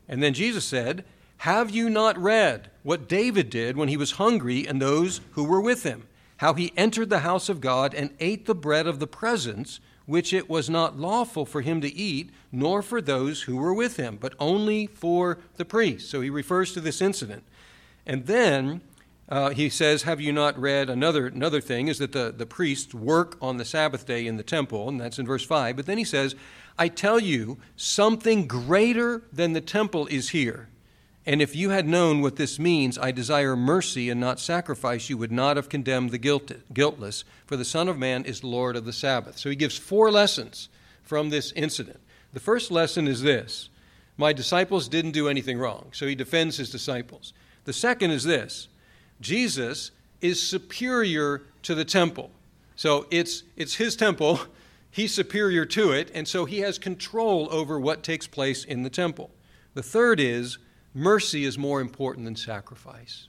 And 0.09 0.23
then 0.23 0.35
Jesus 0.35 0.65
said, 0.65 1.05
Have 1.39 1.71
you 1.71 1.91
not 1.91 2.19
read 2.19 2.71
what 2.83 3.09
David 3.09 3.51
did 3.51 3.77
when 3.77 3.89
he 3.89 3.97
was 3.97 4.13
hungry 4.13 4.67
and 4.67 4.81
those 4.81 5.21
who 5.33 5.45
were 5.45 5.61
with 5.61 5.85
him? 5.85 6.09
How 6.39 6.55
he 6.55 6.73
entered 6.77 7.11
the 7.11 7.21
house 7.21 7.49
of 7.49 7.61
God 7.61 7.95
and 7.95 8.11
ate 8.19 8.47
the 8.47 8.55
bread 8.55 8.87
of 8.87 8.99
the 8.99 9.07
presence 9.07 9.79
which 10.07 10.33
it 10.33 10.49
was 10.49 10.69
not 10.69 10.99
lawful 10.99 11.47
for 11.47 11.61
him 11.61 11.81
to 11.81 11.95
eat, 11.95 12.31
nor 12.51 12.83
for 12.83 13.01
those 13.01 13.43
who 13.43 13.57
were 13.57 13.75
with 13.75 13.97
him, 13.97 14.19
but 14.21 14.35
only 14.39 14.87
for 14.87 15.39
the 15.57 15.65
priests. 15.65 16.11
So 16.11 16.21
he 16.21 16.31
refers 16.31 16.73
to 16.75 16.81
this 16.81 17.01
incident. 17.01 17.45
And 18.07 18.27
then 18.27 18.81
uh, 19.29 19.51
he 19.51 19.69
says, 19.69 20.03
Have 20.03 20.21
you 20.21 20.33
not 20.33 20.59
read 20.59 20.91
another, 20.91 21.29
another 21.29 21.61
thing? 21.61 21.89
Is 21.89 21.99
that 21.99 22.13
the, 22.13 22.35
the 22.37 22.47
priests 22.47 22.93
work 22.93 23.37
on 23.41 23.57
the 23.57 23.65
Sabbath 23.65 24.05
day 24.05 24.27
in 24.27 24.37
the 24.37 24.43
temple, 24.43 24.89
and 24.89 25.01
that's 25.01 25.19
in 25.19 25.27
verse 25.27 25.45
5. 25.45 25.77
But 25.77 25.87
then 25.87 25.99
he 25.99 26.05
says, 26.05 26.35
I 26.79 26.89
tell 26.89 27.21
you, 27.21 27.59
something 27.77 28.49
greater 28.49 29.23
than 29.33 29.53
the 29.53 29.61
temple 29.61 30.07
is 30.09 30.31
here. 30.31 30.69
And 31.27 31.43
if 31.43 31.55
you 31.55 31.71
had 31.71 31.87
known 31.87 32.23
what 32.23 32.37
this 32.37 32.59
means, 32.59 32.97
I 32.97 33.11
desire 33.11 33.55
mercy 33.55 34.09
and 34.09 34.19
not 34.19 34.41
sacrifice, 34.41 35.11
you 35.11 35.19
would 35.19 35.33
not 35.33 35.57
have 35.57 35.69
condemned 35.69 36.11
the 36.11 36.63
guiltless, 36.73 37.25
for 37.47 37.57
the 37.57 37.65
Son 37.65 37.89
of 37.89 37.99
Man 37.99 38.25
is 38.25 38.43
Lord 38.43 38.75
of 38.75 38.87
the 38.87 38.93
Sabbath. 38.93 39.39
So 39.39 39.51
he 39.51 39.57
gives 39.57 39.77
four 39.77 40.11
lessons 40.11 40.69
from 41.03 41.29
this 41.29 41.53
incident. 41.53 42.01
The 42.33 42.41
first 42.41 42.71
lesson 42.71 43.07
is 43.07 43.23
this 43.23 43.69
My 44.17 44.33
disciples 44.33 44.89
didn't 44.89 45.11
do 45.11 45.29
anything 45.29 45.59
wrong. 45.59 45.89
So 45.93 46.07
he 46.07 46.15
defends 46.15 46.57
his 46.57 46.71
disciples. 46.71 47.33
The 47.65 47.73
second 47.73 48.13
is 48.13 48.25
this 48.25 48.69
Jesus 49.21 49.91
is 50.21 50.43
superior 50.43 51.43
to 51.63 51.75
the 51.75 51.85
temple. 51.85 52.31
So 52.77 53.07
it's, 53.11 53.43
it's 53.57 53.75
his 53.75 53.95
temple, 53.95 54.41
he's 54.91 55.15
superior 55.15 55.67
to 55.67 55.93
it, 55.93 56.11
and 56.15 56.27
so 56.27 56.47
he 56.47 56.61
has 56.61 56.79
control 56.79 57.49
over 57.51 57.79
what 57.79 58.03
takes 58.03 58.27
place 58.27 58.65
in 58.65 58.83
the 58.83 58.91
temple. 58.91 59.31
The 59.75 59.83
third 59.83 60.19
is 60.19 60.59
mercy 60.95 61.45
is 61.45 61.59
more 61.59 61.81
important 61.81 62.25
than 62.25 62.37
sacrifice. 62.37 63.29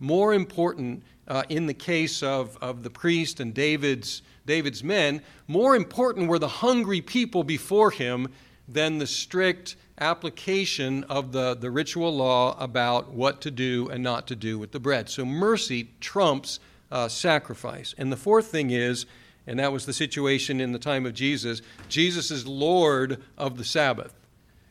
More 0.00 0.34
important 0.34 1.02
uh, 1.26 1.42
in 1.48 1.66
the 1.66 1.74
case 1.74 2.22
of, 2.22 2.56
of 2.60 2.82
the 2.82 2.90
priest 2.90 3.40
and 3.40 3.52
David's, 3.52 4.22
David's 4.46 4.84
men, 4.84 5.22
more 5.46 5.74
important 5.74 6.28
were 6.28 6.38
the 6.38 6.48
hungry 6.48 7.00
people 7.00 7.44
before 7.44 7.90
him 7.90 8.28
than 8.68 8.98
the 8.98 9.06
strict 9.06 9.76
application 10.00 11.04
of 11.04 11.32
the, 11.32 11.54
the 11.54 11.70
ritual 11.70 12.14
law 12.14 12.56
about 12.60 13.12
what 13.12 13.40
to 13.40 13.50
do 13.50 13.88
and 13.88 14.02
not 14.02 14.26
to 14.28 14.36
do 14.36 14.58
with 14.58 14.72
the 14.72 14.80
bread. 14.80 15.08
So 15.08 15.24
mercy 15.24 15.90
trumps 16.00 16.60
uh, 16.90 17.08
sacrifice. 17.08 17.94
And 17.98 18.12
the 18.12 18.16
fourth 18.16 18.46
thing 18.46 18.70
is, 18.70 19.06
and 19.46 19.58
that 19.58 19.72
was 19.72 19.86
the 19.86 19.92
situation 19.92 20.60
in 20.60 20.72
the 20.72 20.78
time 20.78 21.06
of 21.06 21.14
Jesus, 21.14 21.62
Jesus 21.88 22.30
is 22.30 22.46
Lord 22.46 23.22
of 23.36 23.56
the 23.56 23.64
Sabbath. 23.64 24.14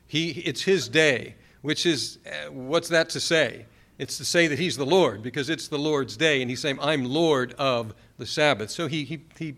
He, 0.08 0.30
it's 0.30 0.62
his 0.62 0.88
day 0.88 1.36
which 1.62 1.86
is, 1.86 2.20
uh, 2.26 2.52
what's 2.52 2.90
that 2.90 3.10
to 3.10 3.20
say? 3.20 3.66
It's 3.98 4.18
to 4.18 4.26
say 4.26 4.48
that 4.48 4.60
he's 4.60 4.78
the 4.78 4.86
Lord 4.86 5.24
because 5.24 5.50
it's 5.50 5.68
the 5.68 5.80
Lord's 5.80 6.18
day, 6.18 6.42
and 6.42 6.50
he's 6.50 6.62
saying, 6.62 6.78
I'm 6.82 7.06
Lord 7.06 7.54
of 7.54 7.96
the 8.18 8.26
Sabbath. 8.26 8.70
So 8.70 8.88
he, 8.88 9.04
he, 9.04 9.22
he 9.38 9.56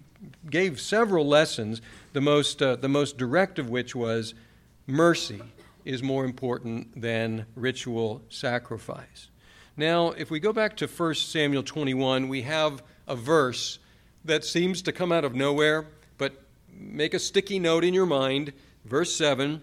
gave 0.50 0.80
several 0.80 1.28
lessons, 1.28 1.82
the 2.14 2.22
most, 2.22 2.62
uh, 2.62 2.78
the 2.78 2.90
most 2.90 3.18
direct 3.18 3.60
of 3.60 3.70
which 3.70 3.96
was 3.96 4.34
mercy 4.88 5.42
is 5.84 6.02
more 6.02 6.26
important 6.26 7.02
than 7.02 7.46
ritual 7.56 8.22
sacrifice. 8.30 9.30
Now, 9.76 10.12
if 10.12 10.30
we 10.30 10.40
go 10.40 10.54
back 10.54 10.76
to 10.78 10.88
1 10.88 11.16
Samuel 11.16 11.64
21, 11.64 12.28
we 12.28 12.42
have 12.44 12.84
a 13.08 13.16
verse 13.16 13.80
that 14.26 14.44
seems 14.44 14.82
to 14.84 14.92
come 14.92 15.12
out 15.12 15.24
of 15.24 15.36
nowhere, 15.36 15.88
but 16.18 16.34
make 16.72 17.14
a 17.14 17.20
sticky 17.20 17.60
note 17.60 17.84
in 17.84 17.94
your 17.94 18.06
mind. 18.06 18.54
Verse 18.86 19.16
7 19.16 19.62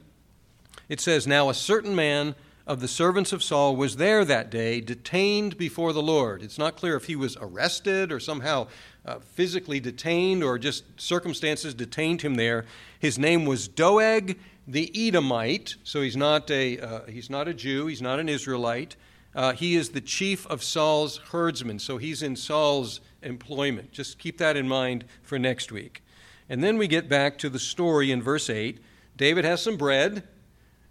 it 0.89 1.01
says, 1.01 1.27
Now 1.27 1.49
a 1.49 1.55
certain 1.55 1.95
man 1.95 2.35
of 2.67 2.81
the 2.81 2.89
servants 2.89 3.33
of 3.33 3.43
Saul 3.43 3.77
was 3.77 3.97
there 3.97 4.25
that 4.25 4.51
day, 4.51 4.81
detained 4.81 5.57
before 5.57 5.93
the 5.93 6.03
Lord. 6.03 6.43
It's 6.43 6.59
not 6.59 6.77
clear 6.77 6.97
if 6.97 7.05
he 7.05 7.15
was 7.15 7.37
arrested 7.41 8.11
or 8.11 8.19
somehow 8.19 8.67
uh, 9.05 9.21
physically 9.21 9.79
detained 9.79 10.43
or 10.43 10.59
just 10.59 10.85
circumstances 11.01 11.75
detained 11.75 12.23
him 12.23 12.35
there. 12.35 12.67
His 12.99 13.19
name 13.19 13.45
was 13.45 13.69
Doeg 13.69 14.37
the 14.67 14.91
Edomite, 15.09 15.77
so 15.85 16.03
he's 16.03 16.17
not 16.17 16.51
a, 16.51 16.79
uh, 16.81 17.07
he's 17.07 17.31
not 17.31 17.47
a 17.47 17.55
Jew, 17.55 17.87
he's 17.87 18.03
not 18.03 18.19
an 18.19 18.29
Israelite. 18.29 18.97
Uh, 19.33 19.53
he 19.53 19.77
is 19.77 19.91
the 19.91 20.01
chief 20.01 20.47
of 20.49 20.65
Saul's 20.65 21.19
herdsmen, 21.19 21.79
so 21.79 21.99
he's 21.99 22.23
in 22.23 22.35
Saul's 22.35 23.01
employment. 23.23 23.93
Just 23.93 24.19
keep 24.19 24.39
that 24.39 24.57
in 24.57 24.67
mind 24.67 25.05
for 25.23 25.39
next 25.39 25.71
week. 25.71 26.03
And 26.49 26.65
then 26.65 26.79
we 26.79 26.89
get 26.89 27.09
back 27.09 27.39
to 27.39 27.49
the 27.49 27.59
story 27.59 28.11
in 28.11 28.23
verse 28.23 28.51
8. 28.51 28.81
David 29.17 29.45
has 29.45 29.63
some 29.63 29.77
bread. 29.77 30.25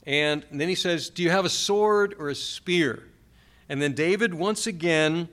And 0.05 0.45
then 0.51 0.69
he 0.69 0.75
says, 0.75 1.09
Do 1.09 1.23
you 1.23 1.31
have 1.31 1.45
a 1.45 1.49
sword 1.49 2.15
or 2.19 2.29
a 2.29 2.35
spear? 2.35 3.03
And 3.67 3.81
then 3.81 3.93
David 3.93 4.33
once 4.33 4.67
again 4.67 5.27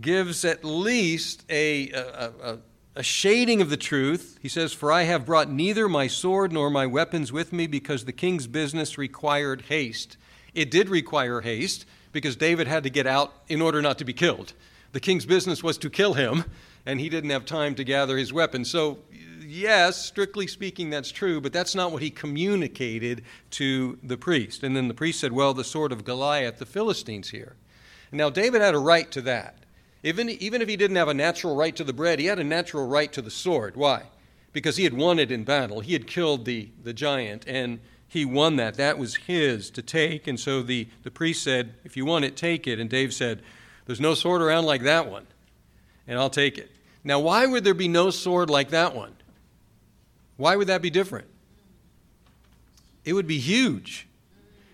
gives 0.00 0.44
at 0.44 0.64
least 0.64 1.44
a, 1.50 1.90
a, 1.90 2.32
a, 2.42 2.58
a, 2.96 3.02
shading 3.02 3.60
of 3.60 3.68
the 3.68 3.76
truth. 3.76 4.38
He 4.40 4.48
says, 4.48 4.72
For 4.72 4.90
I 4.90 5.02
have 5.02 5.26
brought 5.26 5.50
neither 5.50 5.88
my 5.88 6.06
sword 6.06 6.52
nor 6.52 6.70
my 6.70 6.86
weapons 6.86 7.32
with 7.32 7.52
me 7.52 7.66
because 7.66 8.04
the 8.04 8.12
king's 8.12 8.46
business 8.46 8.96
required 8.96 9.62
haste. 9.62 10.16
It 10.54 10.70
did 10.70 10.88
require 10.88 11.40
haste 11.42 11.84
because 12.12 12.36
David 12.36 12.66
had 12.66 12.84
to 12.84 12.90
get 12.90 13.06
out 13.06 13.34
in 13.48 13.60
order 13.60 13.82
not 13.82 13.98
to 13.98 14.04
be 14.04 14.12
killed. 14.12 14.54
The 14.92 15.00
king's 15.00 15.26
business 15.26 15.62
was 15.62 15.76
to 15.78 15.90
kill 15.90 16.14
him, 16.14 16.44
and 16.86 17.00
he 17.00 17.08
didn't 17.08 17.30
have 17.30 17.44
time 17.44 17.74
to 17.74 17.84
gather 17.84 18.16
his 18.16 18.32
weapons. 18.32 18.70
So 18.70 18.98
yes, 19.46 20.04
strictly 20.04 20.46
speaking, 20.46 20.90
that's 20.90 21.10
true, 21.10 21.40
but 21.40 21.52
that's 21.52 21.74
not 21.74 21.92
what 21.92 22.02
he 22.02 22.10
communicated 22.10 23.22
to 23.52 23.98
the 24.02 24.16
priest. 24.16 24.62
And 24.62 24.76
then 24.76 24.88
the 24.88 24.94
priest 24.94 25.20
said, 25.20 25.32
Well, 25.32 25.54
the 25.54 25.64
sword 25.64 25.92
of 25.92 26.04
Goliath, 26.04 26.58
the 26.58 26.66
Philistines 26.66 27.30
here. 27.30 27.56
Now, 28.12 28.30
David 28.30 28.60
had 28.60 28.74
a 28.74 28.78
right 28.78 29.10
to 29.10 29.20
that. 29.22 29.58
Even, 30.02 30.28
even 30.28 30.60
if 30.60 30.68
he 30.68 30.76
didn't 30.76 30.96
have 30.96 31.08
a 31.08 31.14
natural 31.14 31.56
right 31.56 31.74
to 31.76 31.84
the 31.84 31.92
bread, 31.92 32.18
he 32.18 32.26
had 32.26 32.38
a 32.38 32.44
natural 32.44 32.86
right 32.86 33.12
to 33.12 33.22
the 33.22 33.30
sword. 33.30 33.74
Why? 33.74 34.02
Because 34.52 34.76
he 34.76 34.84
had 34.84 34.94
won 34.94 35.18
it 35.18 35.32
in 35.32 35.44
battle. 35.44 35.80
He 35.80 35.94
had 35.94 36.06
killed 36.06 36.44
the, 36.44 36.68
the 36.82 36.92
giant, 36.92 37.44
and 37.48 37.80
he 38.06 38.24
won 38.24 38.56
that. 38.56 38.74
That 38.74 38.98
was 38.98 39.16
his 39.16 39.70
to 39.70 39.82
take. 39.82 40.28
And 40.28 40.38
so 40.38 40.62
the, 40.62 40.88
the 41.02 41.10
priest 41.10 41.42
said, 41.42 41.74
If 41.84 41.96
you 41.96 42.04
want 42.04 42.24
it, 42.24 42.36
take 42.36 42.66
it. 42.66 42.78
And 42.78 42.88
Dave 42.88 43.12
said, 43.14 43.42
There's 43.86 44.00
no 44.00 44.14
sword 44.14 44.42
around 44.42 44.66
like 44.66 44.82
that 44.82 45.10
one, 45.10 45.26
and 46.06 46.18
I'll 46.18 46.30
take 46.30 46.58
it. 46.58 46.70
Now, 47.02 47.18
why 47.18 47.46
would 47.46 47.64
there 47.64 47.74
be 47.74 47.88
no 47.88 48.10
sword 48.10 48.48
like 48.48 48.70
that 48.70 48.94
one? 48.94 49.14
Why 50.36 50.56
would 50.56 50.66
that 50.66 50.82
be 50.82 50.90
different? 50.90 51.28
It 53.04 53.12
would 53.12 53.26
be 53.26 53.38
huge. 53.38 54.08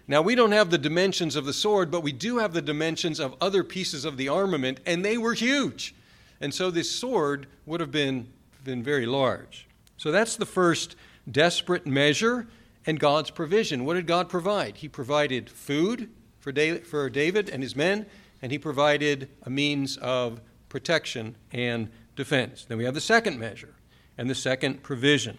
Now, 0.06 0.22
we 0.22 0.34
don't 0.34 0.52
have 0.52 0.70
the 0.70 0.78
dimensions 0.78 1.36
of 1.36 1.44
the 1.44 1.52
sword, 1.52 1.90
but 1.90 2.02
we 2.02 2.12
do 2.12 2.38
have 2.38 2.52
the 2.52 2.62
dimensions 2.62 3.20
of 3.20 3.36
other 3.40 3.62
pieces 3.62 4.04
of 4.04 4.16
the 4.16 4.28
armament, 4.28 4.80
and 4.84 5.04
they 5.04 5.16
were 5.18 5.34
huge. 5.34 5.94
And 6.40 6.52
so 6.52 6.70
this 6.70 6.90
sword 6.90 7.46
would 7.66 7.80
have 7.80 7.92
been, 7.92 8.28
been 8.64 8.82
very 8.82 9.06
large. 9.06 9.68
So 9.96 10.10
that's 10.10 10.36
the 10.36 10.46
first 10.46 10.96
desperate 11.30 11.86
measure 11.86 12.48
and 12.86 12.98
God's 12.98 13.30
provision. 13.30 13.84
What 13.84 13.94
did 13.94 14.06
God 14.06 14.28
provide? 14.28 14.78
He 14.78 14.88
provided 14.88 15.50
food 15.50 16.08
for 16.38 16.50
David 16.50 17.50
and 17.50 17.62
his 17.62 17.76
men, 17.76 18.06
and 18.40 18.50
he 18.50 18.58
provided 18.58 19.28
a 19.42 19.50
means 19.50 19.96
of 19.98 20.40
protection 20.70 21.36
and 21.52 21.90
defense. 22.16 22.64
Then 22.64 22.78
we 22.78 22.84
have 22.84 22.94
the 22.94 23.00
second 23.00 23.38
measure 23.38 23.74
and 24.16 24.30
the 24.30 24.34
second 24.34 24.82
provision. 24.82 25.38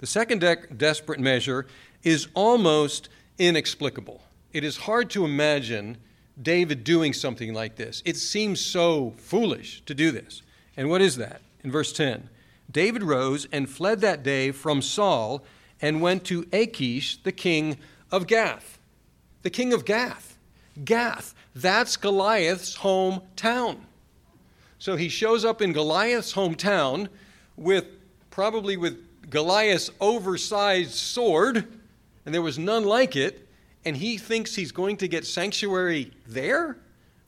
The 0.00 0.06
second 0.06 0.40
de- 0.40 0.66
desperate 0.76 1.20
measure 1.20 1.66
is 2.02 2.28
almost 2.32 3.10
inexplicable. 3.38 4.22
It 4.52 4.64
is 4.64 4.78
hard 4.78 5.10
to 5.10 5.26
imagine 5.26 5.98
David 6.40 6.84
doing 6.84 7.12
something 7.12 7.52
like 7.52 7.76
this. 7.76 8.02
It 8.06 8.16
seems 8.16 8.60
so 8.60 9.12
foolish 9.18 9.82
to 9.84 9.94
do 9.94 10.10
this. 10.10 10.40
And 10.76 10.88
what 10.88 11.02
is 11.02 11.16
that? 11.16 11.42
In 11.62 11.70
verse 11.70 11.92
10 11.92 12.30
David 12.70 13.02
rose 13.02 13.46
and 13.52 13.68
fled 13.68 14.00
that 14.00 14.22
day 14.22 14.52
from 14.52 14.80
Saul 14.80 15.44
and 15.82 16.00
went 16.00 16.24
to 16.24 16.46
Achish, 16.50 17.22
the 17.22 17.32
king 17.32 17.76
of 18.10 18.26
Gath. 18.26 18.78
The 19.42 19.50
king 19.50 19.74
of 19.74 19.84
Gath. 19.84 20.38
Gath. 20.82 21.34
That's 21.54 21.96
Goliath's 21.98 22.78
hometown. 22.78 23.80
So 24.78 24.96
he 24.96 25.10
shows 25.10 25.44
up 25.44 25.60
in 25.60 25.74
Goliath's 25.74 26.32
hometown 26.32 27.08
with 27.56 27.84
probably 28.30 28.78
with 28.78 29.09
Goliath's 29.30 29.90
oversized 30.00 30.92
sword, 30.92 31.66
and 32.26 32.34
there 32.34 32.42
was 32.42 32.58
none 32.58 32.84
like 32.84 33.16
it, 33.16 33.48
and 33.84 33.96
he 33.96 34.18
thinks 34.18 34.54
he's 34.54 34.72
going 34.72 34.96
to 34.98 35.08
get 35.08 35.24
sanctuary 35.24 36.12
there? 36.26 36.76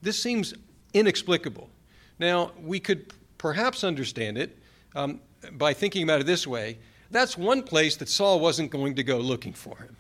This 0.03 0.21
seems 0.21 0.53
inexplicable. 0.93 1.71
Now, 2.19 2.53
we 2.61 2.81
could 2.81 3.13
perhaps 3.39 3.85
understand 3.85 4.37
it 4.37 4.59
um, 4.95 5.21
by 5.53 5.73
thinking 5.73 6.03
about 6.03 6.21
it 6.21 6.27
this 6.27 6.47
way 6.47 6.79
that's 7.13 7.37
one 7.37 7.63
place 7.63 7.97
that 7.97 8.09
Saul 8.09 8.41
wasn't 8.41 8.71
going 8.71 8.95
to 8.95 9.05
go 9.05 9.19
looking 9.19 9.53
for 9.53 9.77
him. 9.77 9.97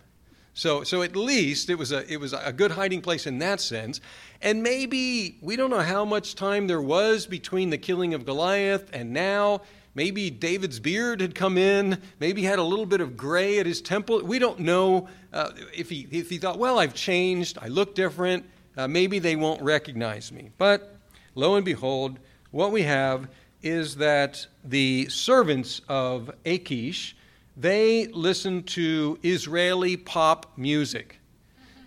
So, 0.55 0.83
so 0.83 1.03
at 1.03 1.15
least 1.15 1.71
it 1.71 1.77
was, 1.77 1.93
a, 1.93 2.11
it 2.11 2.19
was 2.19 2.33
a 2.33 2.53
good 2.53 2.71
hiding 2.71 3.03
place 3.03 3.27
in 3.27 3.39
that 3.39 3.61
sense. 3.61 4.01
And 4.41 4.63
maybe, 4.63 5.39
we 5.41 5.57
don't 5.57 5.71
know 5.71 5.81
how 5.81 6.05
much 6.05 6.35
time 6.35 6.67
there 6.67 6.81
was 6.81 7.27
between 7.27 7.71
the 7.71 7.79
killing 7.79 8.15
of 8.15 8.25
Goliath 8.25 8.91
and 8.93 9.13
now. 9.13 9.61
Maybe 9.95 10.31
David's 10.31 10.81
beard 10.81 11.21
had 11.21 11.35
come 11.35 11.59
in. 11.59 12.01
Maybe 12.19 12.41
he 12.41 12.47
had 12.47 12.59
a 12.59 12.63
little 12.63 12.87
bit 12.87 13.01
of 13.01 13.17
gray 13.17 13.59
at 13.59 13.67
his 13.67 13.83
temple. 13.83 14.23
We 14.23 14.39
don't 14.39 14.61
know 14.61 15.09
uh, 15.33 15.51
if, 15.75 15.91
he, 15.91 16.09
if 16.11 16.31
he 16.31 16.39
thought, 16.39 16.59
well, 16.59 16.79
I've 16.79 16.95
changed. 16.95 17.59
I 17.61 17.69
look 17.69 17.95
different. 17.95 18.47
Uh, 18.77 18.89
maybe 18.89 19.19
they 19.19 19.37
won't 19.37 19.61
recognize 19.61 20.33
me. 20.33 20.51
But 20.57 20.97
lo 21.35 21.57
and 21.57 21.65
behold, 21.65 22.19
what 22.51 22.73
we 22.73 22.83
have 22.83 23.29
is 23.63 23.97
that 23.97 24.47
the 24.65 25.09
servants 25.11 25.83
of 25.89 26.31
Achish, 26.47 27.15
they 27.57 28.07
listened 28.07 28.67
to 28.69 29.19
Israeli 29.23 29.99
pop 29.99 30.57
music. 30.57 31.19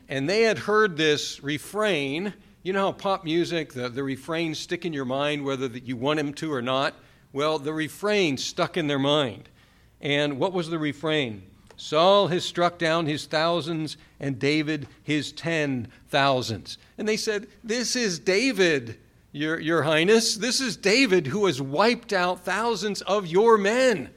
And 0.08 0.30
they 0.30 0.44
had 0.44 0.60
heard 0.60 0.96
this 0.96 1.44
refrain. 1.44 2.36
You 2.62 2.74
know 2.74 2.86
how 2.86 2.92
pop 2.92 3.24
music, 3.24 3.74
the, 3.74 3.90
the 3.90 4.04
refrains 4.04 4.60
stick 4.60 4.86
in 4.86 4.94
your 4.94 5.06
mind 5.06 5.44
whether 5.44 5.66
you 5.66 5.98
want 5.98 6.18
them 6.18 6.34
to 6.36 6.54
or 6.54 6.62
not? 6.62 6.94
Well, 7.36 7.60
the 7.60 7.74
refrain 7.74 8.38
stuck 8.38 8.78
in 8.78 8.88
their 8.88 8.98
mind. 8.98 9.50
And 10.00 10.40
what 10.40 10.54
was 10.54 10.70
the 10.70 10.80
refrain? 10.80 11.44
Saul 11.76 12.28
has 12.28 12.46
struck 12.46 12.78
down 12.78 13.08
his 13.08 13.26
thousands, 13.26 13.98
and 14.22 14.40
David 14.40 14.88
his 15.04 15.34
ten 15.34 15.90
thousands. 16.08 16.78
And 16.98 17.06
they 17.06 17.18
said, 17.18 17.48
This 17.62 17.98
is 17.98 18.20
David, 18.20 18.98
your, 19.34 19.60
your 19.60 19.84
Highness. 19.84 20.38
This 20.38 20.62
is 20.62 20.78
David 20.78 21.28
who 21.28 21.46
has 21.48 21.62
wiped 21.62 22.14
out 22.14 22.46
thousands 22.46 23.02
of 23.02 23.28
your 23.28 23.58
men. 23.58 24.12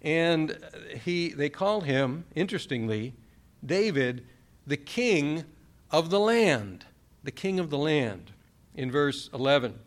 And 0.00 0.58
he, 1.04 1.30
they 1.30 1.48
call 1.48 1.80
him, 1.80 2.24
interestingly, 2.36 3.14
David, 3.66 4.24
the 4.64 4.76
king 4.76 5.42
of 5.90 6.10
the 6.10 6.20
land. 6.20 6.84
The 7.24 7.32
king 7.32 7.58
of 7.58 7.70
the 7.70 7.78
land, 7.78 8.30
in 8.76 8.92
verse 8.92 9.28
11. 9.34 9.80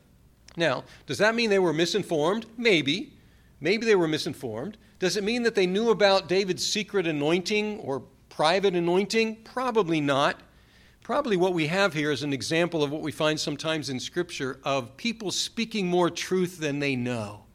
Now, 0.58 0.84
does 1.06 1.18
that 1.20 1.36
mean 1.36 1.50
they 1.50 1.60
were 1.60 1.74
misinformed? 1.74 2.46
Maybe. 2.58 3.14
Maybe 3.60 3.86
they 3.86 3.96
were 3.96 4.08
misinformed. 4.08 4.78
Does 5.00 5.18
it 5.18 5.24
mean 5.24 5.44
that 5.44 5.56
they 5.56 5.68
knew 5.68 5.90
about 5.90 6.28
David's 6.28 6.66
secret 6.66 7.08
anointing 7.08 7.80
or 7.80 8.04
private 8.30 8.76
anointing? 8.76 9.38
Probably 9.44 10.02
not. 10.02 10.40
Probably 11.04 11.38
what 11.38 11.54
we 11.54 11.68
have 11.68 11.94
here 11.94 12.12
is 12.12 12.24
an 12.24 12.34
example 12.34 12.84
of 12.84 12.92
what 12.92 13.02
we 13.02 13.12
find 13.12 13.40
sometimes 13.40 13.90
in 13.90 14.00
Scripture 14.00 14.60
of 14.64 14.96
people 14.98 15.32
speaking 15.32 15.88
more 15.88 16.10
truth 16.10 16.60
than 16.60 16.80
they 16.80 16.96
know. 16.96 17.46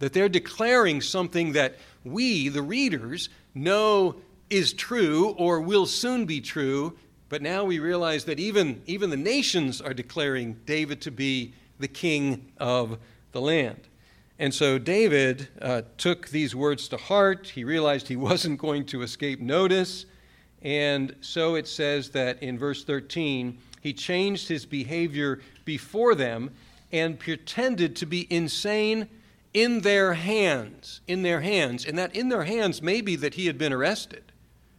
That 0.00 0.12
they're 0.12 0.28
declaring 0.28 1.00
something 1.00 1.52
that 1.52 1.76
we, 2.04 2.48
the 2.48 2.62
readers, 2.62 3.30
know 3.54 4.16
is 4.50 4.72
true 4.72 5.30
or 5.38 5.60
will 5.60 5.86
soon 5.86 6.26
be 6.26 6.40
true, 6.40 6.96
but 7.28 7.42
now 7.42 7.64
we 7.64 7.78
realize 7.78 8.24
that 8.24 8.38
even, 8.38 8.82
even 8.86 9.10
the 9.10 9.16
nations 9.16 9.80
are 9.80 9.94
declaring 9.94 10.60
David 10.66 11.00
to 11.02 11.10
be 11.10 11.54
the 11.78 11.88
king 11.88 12.52
of 12.58 12.98
the 13.32 13.40
land. 13.40 13.88
And 14.38 14.52
so 14.52 14.78
David 14.78 15.48
uh, 15.60 15.82
took 15.96 16.28
these 16.28 16.54
words 16.54 16.88
to 16.88 16.96
heart. 16.96 17.52
He 17.54 17.64
realized 17.64 18.08
he 18.08 18.16
wasn't 18.30 18.58
going 18.58 18.86
to 18.86 19.02
escape 19.02 19.40
notice. 19.40 20.06
And 20.62 21.14
so 21.20 21.54
it 21.54 21.68
says 21.68 22.10
that 22.10 22.42
in 22.42 22.58
verse 22.58 22.84
13, 22.84 23.58
he 23.80 23.92
changed 23.92 24.48
his 24.48 24.64
behavior 24.64 25.40
before 25.64 26.14
them 26.14 26.50
and 26.90 27.18
pretended 27.18 27.96
to 27.96 28.06
be 28.06 28.26
insane 28.30 29.08
in 29.52 29.82
their 29.82 30.14
hands. 30.14 31.00
In 31.06 31.22
their 31.22 31.42
hands. 31.42 31.84
And 31.84 31.98
that 31.98 32.16
in 32.16 32.28
their 32.28 32.44
hands 32.44 32.80
may 32.80 33.02
be 33.02 33.16
that 33.16 33.34
he 33.34 33.46
had 33.46 33.58
been 33.58 33.72
arrested. 33.72 34.24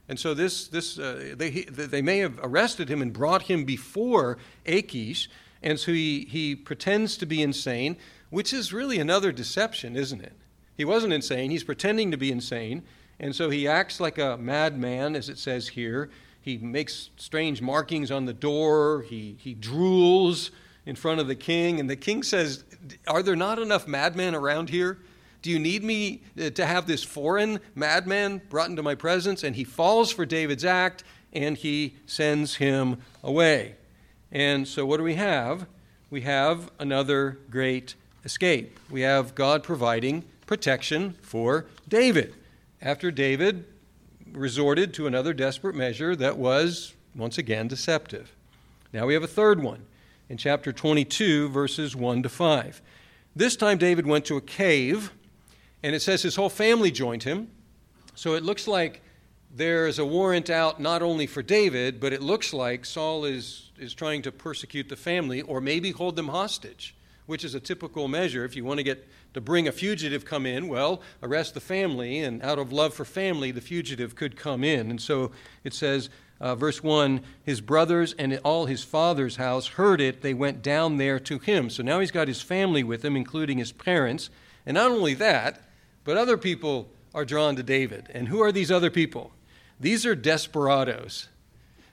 And 0.08 0.20
so 0.20 0.34
this, 0.34 0.68
this 0.68 1.00
uh, 1.00 1.34
they, 1.36 1.50
they 1.50 2.02
may 2.02 2.20
have 2.20 2.40
arrested 2.42 2.90
him 2.90 3.02
and 3.02 3.12
brought 3.12 3.44
him 3.44 3.64
before 3.64 4.38
Achish. 4.66 5.30
And 5.66 5.80
so 5.80 5.92
he, 5.92 6.28
he 6.30 6.56
pretends 6.56 7.18
to 7.18 7.26
be 7.26 7.42
insane, 7.42 7.98
which 8.30 8.54
is 8.54 8.72
really 8.72 9.00
another 9.00 9.32
deception, 9.32 9.96
isn't 9.96 10.22
it? 10.22 10.34
He 10.78 10.86
wasn't 10.86 11.12
insane, 11.12 11.50
he's 11.50 11.64
pretending 11.64 12.12
to 12.12 12.18
be 12.18 12.32
insane. 12.32 12.84
And 13.20 13.36
so 13.36 13.50
he 13.50 13.68
acts 13.68 14.00
like 14.00 14.20
a 14.20 14.38
madman, 14.38 15.16
as 15.16 15.28
it 15.28 15.40
says 15.40 15.70
here. 15.70 16.12
He 16.40 16.60
makes 16.60 17.10
strange 17.18 17.62
markings 17.62 18.12
on 18.12 18.26
the 18.26 18.34
door, 18.34 19.02
he, 19.10 19.38
he 19.40 19.56
drools 19.56 20.52
in 20.86 20.96
front 20.96 21.20
of 21.20 21.28
the 21.28 21.36
king. 21.36 21.80
And 21.80 21.90
the 21.90 21.96
king 21.96 22.22
says, 22.22 22.64
Are 23.08 23.24
there 23.24 23.36
not 23.36 23.58
enough 23.58 23.88
madmen 23.88 24.36
around 24.36 24.70
here? 24.70 25.00
Do 25.42 25.50
you 25.50 25.58
need 25.58 25.84
me 25.84 26.22
uh, 26.40 26.52
to 26.52 26.66
have 26.66 26.86
this 26.86 27.04
foreign 27.04 27.60
madman 27.74 28.42
brought 28.50 28.70
into 28.70 28.84
my 28.84 28.94
presence? 28.94 29.44
And 29.44 29.56
he 29.56 29.64
falls 29.64 30.12
for 30.12 30.26
David's 30.26 30.66
act 30.66 31.04
and 31.34 31.58
he 31.58 31.96
sends 32.06 32.56
him 32.56 32.98
away. 33.24 33.76
And 34.32 34.68
so, 34.68 34.86
what 34.86 34.98
do 34.98 35.04
we 35.04 35.16
have? 35.16 35.68
We 36.10 36.22
have 36.22 36.72
another 36.80 37.40
great 37.50 37.96
escape. 38.24 38.80
We 38.90 39.02
have 39.02 39.36
God 39.36 39.64
providing 39.64 40.24
protection 40.46 41.14
for 41.22 41.66
David. 41.88 42.34
After 42.82 43.12
David 43.12 43.66
resorted 44.32 44.94
to 44.96 45.08
another 45.08 45.34
desperate 45.34 45.76
measure 45.76 46.16
that 46.16 46.38
was, 46.38 46.94
once 47.16 47.38
again, 47.38 47.68
deceptive. 47.68 48.36
Now 48.92 49.06
we 49.06 49.14
have 49.14 49.24
a 49.24 49.28
third 49.28 49.62
one 49.62 49.86
in 50.30 50.38
chapter 50.38 50.74
22, 50.74 51.50
verses 51.50 51.96
1 51.96 52.24
to 52.24 52.30
5. 52.30 52.82
This 53.36 53.56
time 53.56 53.78
David 53.78 54.08
went 54.08 54.26
to 54.26 54.38
a 54.38 54.42
cave 54.42 55.12
and 55.84 55.96
it 55.96 56.02
says 56.02 56.24
his 56.24 56.36
whole 56.36 56.50
family 56.50 56.92
joined 56.92 57.24
him. 57.24 57.50
So 58.16 58.34
it 58.34 58.44
looks 58.44 58.68
like 58.68 59.02
there's 59.56 60.00
a 60.00 60.06
warrant 60.06 60.50
out 60.50 60.82
not 60.82 61.02
only 61.02 61.28
for 61.28 61.42
David, 61.42 62.02
but 62.02 62.12
it 62.12 62.22
looks 62.22 62.54
like 62.54 62.86
Saul 62.86 63.24
is, 63.24 63.72
is 63.80 63.94
trying 63.94 64.22
to 64.24 64.32
persecute 64.32 64.90
the 64.90 64.98
family 64.98 65.42
or 65.42 65.62
maybe 65.62 65.92
hold 65.92 66.18
them 66.18 66.28
hostage, 66.28 66.94
which 67.26 67.46
is 67.46 67.56
a 67.56 67.62
typical 67.62 68.10
measure. 68.10 68.44
If 68.44 68.58
you 68.58 68.66
want 68.66 68.80
to 68.80 68.84
get 68.84 69.08
to 69.34 69.40
bring 69.40 69.68
a 69.68 69.72
fugitive 69.72 70.26
come 70.26 70.46
in, 70.46 70.68
well, 70.68 71.02
arrest 71.24 71.54
the 71.54 71.62
family, 71.62 72.20
and 72.20 72.44
out 72.44 72.60
of 72.60 72.74
love 72.74 72.94
for 72.94 73.06
family, 73.06 73.52
the 73.52 73.62
fugitive 73.62 74.14
could 74.14 74.36
come 74.36 74.64
in. 74.64 74.90
And 74.90 75.02
so 75.02 75.32
it 75.64 75.74
says, 75.74 76.10
uh, 76.42 76.56
verse 76.56 76.84
1 76.84 77.22
His 77.44 77.62
brothers 77.62 78.14
and 78.20 78.38
all 78.44 78.66
his 78.66 78.84
father's 78.84 79.38
house 79.38 79.68
heard 79.68 80.02
it. 80.02 80.22
They 80.22 80.34
went 80.34 80.64
down 80.64 80.98
there 80.98 81.20
to 81.22 81.40
him. 81.40 81.70
So 81.70 81.82
now 81.82 82.02
he's 82.02 82.12
got 82.12 82.28
his 82.28 82.42
family 82.42 82.84
with 82.84 83.06
him, 83.06 83.16
including 83.16 83.60
his 83.60 83.72
parents. 83.72 84.30
And 84.66 84.76
not 84.76 84.92
only 84.92 85.14
that, 85.14 85.62
but 86.04 86.18
other 86.18 86.38
people 86.38 86.90
are 87.14 87.24
drawn 87.24 87.56
to 87.56 87.64
David. 87.64 88.10
And 88.14 88.28
who 88.28 88.42
are 88.42 88.52
these 88.52 88.70
other 88.70 88.90
people? 88.90 89.32
These 89.80 90.06
are 90.06 90.16
desperados. 90.16 91.30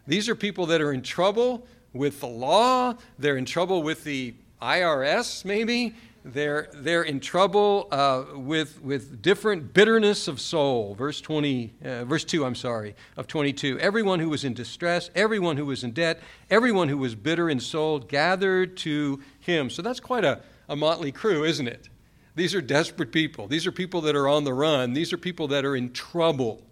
These 0.07 0.29
are 0.29 0.35
people 0.35 0.67
that 0.67 0.81
are 0.81 0.93
in 0.93 1.03
trouble 1.03 1.67
with 1.93 2.21
the 2.21 2.27
law, 2.27 2.95
they're 3.19 3.37
in 3.37 3.45
trouble 3.45 3.83
with 3.83 4.05
the 4.05 4.35
IRS, 4.61 5.45
maybe. 5.45 5.95
They're, 6.25 6.69
they're 6.73 7.03
in 7.03 7.19
trouble 7.19 7.89
uh, 7.91 8.25
with, 8.37 8.81
with 8.81 9.21
different 9.23 9.75
bitterness 9.75 10.29
of 10.29 10.41
soul. 10.41 10.95
Verse 10.95 11.21
20, 11.21 11.73
uh, 11.85 12.05
verse 12.05 12.25
2, 12.25 12.45
I'm 12.45 12.55
sorry, 12.55 12.95
of 13.17 13.27
22. 13.27 13.81
Everyone 13.81 14.21
who 14.21 14.29
was 14.29 14.45
in 14.45 14.55
distress, 14.55 15.11
everyone 15.17 15.57
who 15.57 15.67
was 15.67 15.83
in 15.83 15.91
debt, 15.91 16.23
everyone 16.49 16.89
who 16.89 16.97
was 16.97 17.17
bitter 17.17 17.51
in 17.51 17.59
soul 17.59 17.99
gathered 17.99 18.77
to 18.79 19.21
him. 19.41 19.69
So 19.69 19.83
that's 19.83 19.99
quite 19.99 20.25
a, 20.25 20.41
a 20.69 20.77
motley 20.77 21.11
crew, 21.11 21.43
isn't 21.43 21.67
it? 21.67 21.89
These 22.37 22.55
are 22.55 22.63
desperate 22.63 23.11
people. 23.11 23.49
These 23.49 23.67
are 23.67 23.73
people 23.73 24.01
that 24.03 24.15
are 24.15 24.29
on 24.29 24.45
the 24.45 24.55
run. 24.55 24.93
These 24.93 25.13
are 25.13 25.19
people 25.19 25.49
that 25.49 25.65
are 25.65 25.75
in 25.75 25.93
trouble. 25.93 26.63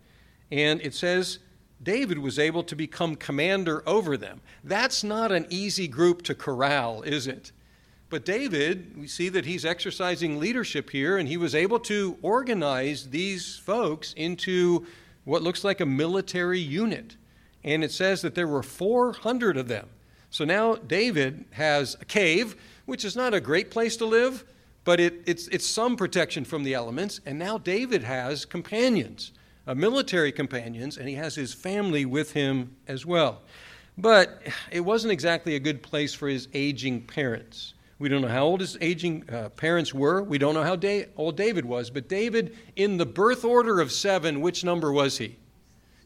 And 0.51 0.81
it 0.81 0.95
says 0.95 1.39
David 1.83 2.19
was 2.19 2.39
able 2.39 2.63
to 2.65 2.77
become 2.77 3.17
commander 3.17 3.83
over 3.87 4.17
them. 4.17 4.41
That's 4.65 5.03
not 5.03 5.33
an 5.33 5.47
easy 5.51 5.89
group 5.89 6.23
to 6.23 6.35
corral, 6.35 7.03
is 7.03 7.27
it? 7.27 7.53
But 8.11 8.25
David, 8.25 8.97
we 8.99 9.07
see 9.07 9.29
that 9.29 9.47
he's 9.47 9.65
exercising 9.65 10.41
leadership 10.41 10.91
here, 10.91 11.17
and 11.17 11.29
he 11.29 11.37
was 11.37 11.55
able 11.55 11.79
to 11.81 12.19
organize 12.23 13.09
these 13.11 13.57
folks 13.57 14.13
into 14.15 14.85
what 15.25 15.43
looks 15.43 15.63
like 15.63 15.81
a 15.81 15.87
military 15.87 16.59
unit. 16.59 17.17
And 17.63 17.85
it 17.85 17.93
says 17.93 18.21
that 18.23 18.35
there 18.35 18.49
were 18.49 18.65
400 18.65 19.57
of 19.57 19.69
them. 19.69 19.89
So 20.31 20.45
now 20.45 20.75
David 20.75 21.45
has 21.53 21.97
a 22.01 22.05
cave, 22.05 22.57
which 22.87 23.05
is 23.05 23.15
not 23.15 23.33
a 23.33 23.41
great 23.41 23.71
place 23.71 23.97
to 23.99 24.07
live, 24.07 24.45
but 24.85 24.99
it, 24.99 25.23
it's, 25.27 25.47
it's 25.49 25.67
some 25.67 25.97
protection 25.97 26.45
from 26.45 26.65
the 26.65 26.75
elements. 26.75 27.21
And 27.27 27.39
now 27.39 27.59
David 27.59 28.03
has 28.03 28.45
companions, 28.45 29.33
military 29.75 30.33
companions, 30.33 30.97
and 30.97 31.09
he 31.09 31.15
has 31.15 31.35
his 31.35 31.53
family 31.55 32.05
with 32.05 32.33
him 32.33 32.77
as 32.89 33.05
well. 33.05 33.43
But 33.99 34.43
it 34.71 34.81
wasn't 34.81 35.13
exactly 35.13 35.57
a 35.57 35.61
good 35.61 35.83
place 35.83 36.15
for 36.15 36.29
his 36.29 36.49
aging 36.55 37.03
parents. 37.03 37.75
We 37.99 38.09
don't 38.09 38.23
know 38.23 38.29
how 38.29 38.45
old 38.45 38.61
his 38.61 38.79
aging 38.81 39.29
uh, 39.31 39.51
parents 39.51 39.93
were. 39.93 40.23
We 40.23 40.39
don't 40.39 40.55
know 40.55 40.63
how 40.63 40.77
da- 40.77 41.07
old 41.17 41.37
David 41.37 41.67
was. 41.67 41.91
But 41.91 42.09
David, 42.09 42.57
in 42.77 42.97
the 42.97 43.05
birth 43.05 43.45
order 43.45 43.79
of 43.79 43.93
seven, 43.93 44.41
which 44.41 44.65
number 44.65 44.91
was 44.91 45.19
he? 45.19 45.37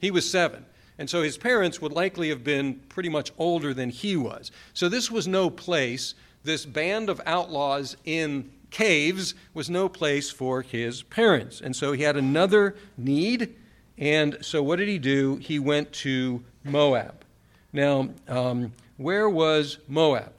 He 0.01 0.11
was 0.11 0.29
seven. 0.29 0.67
And 0.99 1.09
so 1.09 1.23
his 1.23 1.39
parents 1.39 1.81
would 1.81 1.93
likely 1.93 2.31
have 2.31 2.43
been 2.43 2.81
pretty 2.89 3.09
much 3.09 3.33
older 3.39 3.73
than 3.73 3.91
he 3.91 4.17
was. 4.17 4.51
So 4.73 4.89
this 4.89 5.11
was 5.11 5.29
no 5.29 5.51
place, 5.51 6.15
this 6.43 6.67
band 6.67 7.09
of 7.09 7.21
outlaws 7.27 7.97
in 8.05 8.51
caves 8.75 9.35
was 9.55 9.71
no 9.71 9.89
place 9.89 10.31
for 10.31 10.61
his 10.61 11.05
parents. 11.05 11.61
And 11.61 11.77
so 11.77 11.93
he 11.93 12.03
had 12.03 12.17
another 12.17 12.75
need. 12.99 13.55
And 13.97 14.37
so 14.41 14.65
what 14.65 14.77
did 14.77 14.89
he 14.89 14.99
do? 14.99 15.37
He 15.37 15.61
went 15.61 15.93
to 15.93 16.43
Moab. 16.65 17.25
Now, 17.73 18.09
um, 18.27 18.73
where 18.97 19.31
was 19.31 19.79
Moab? 19.87 20.33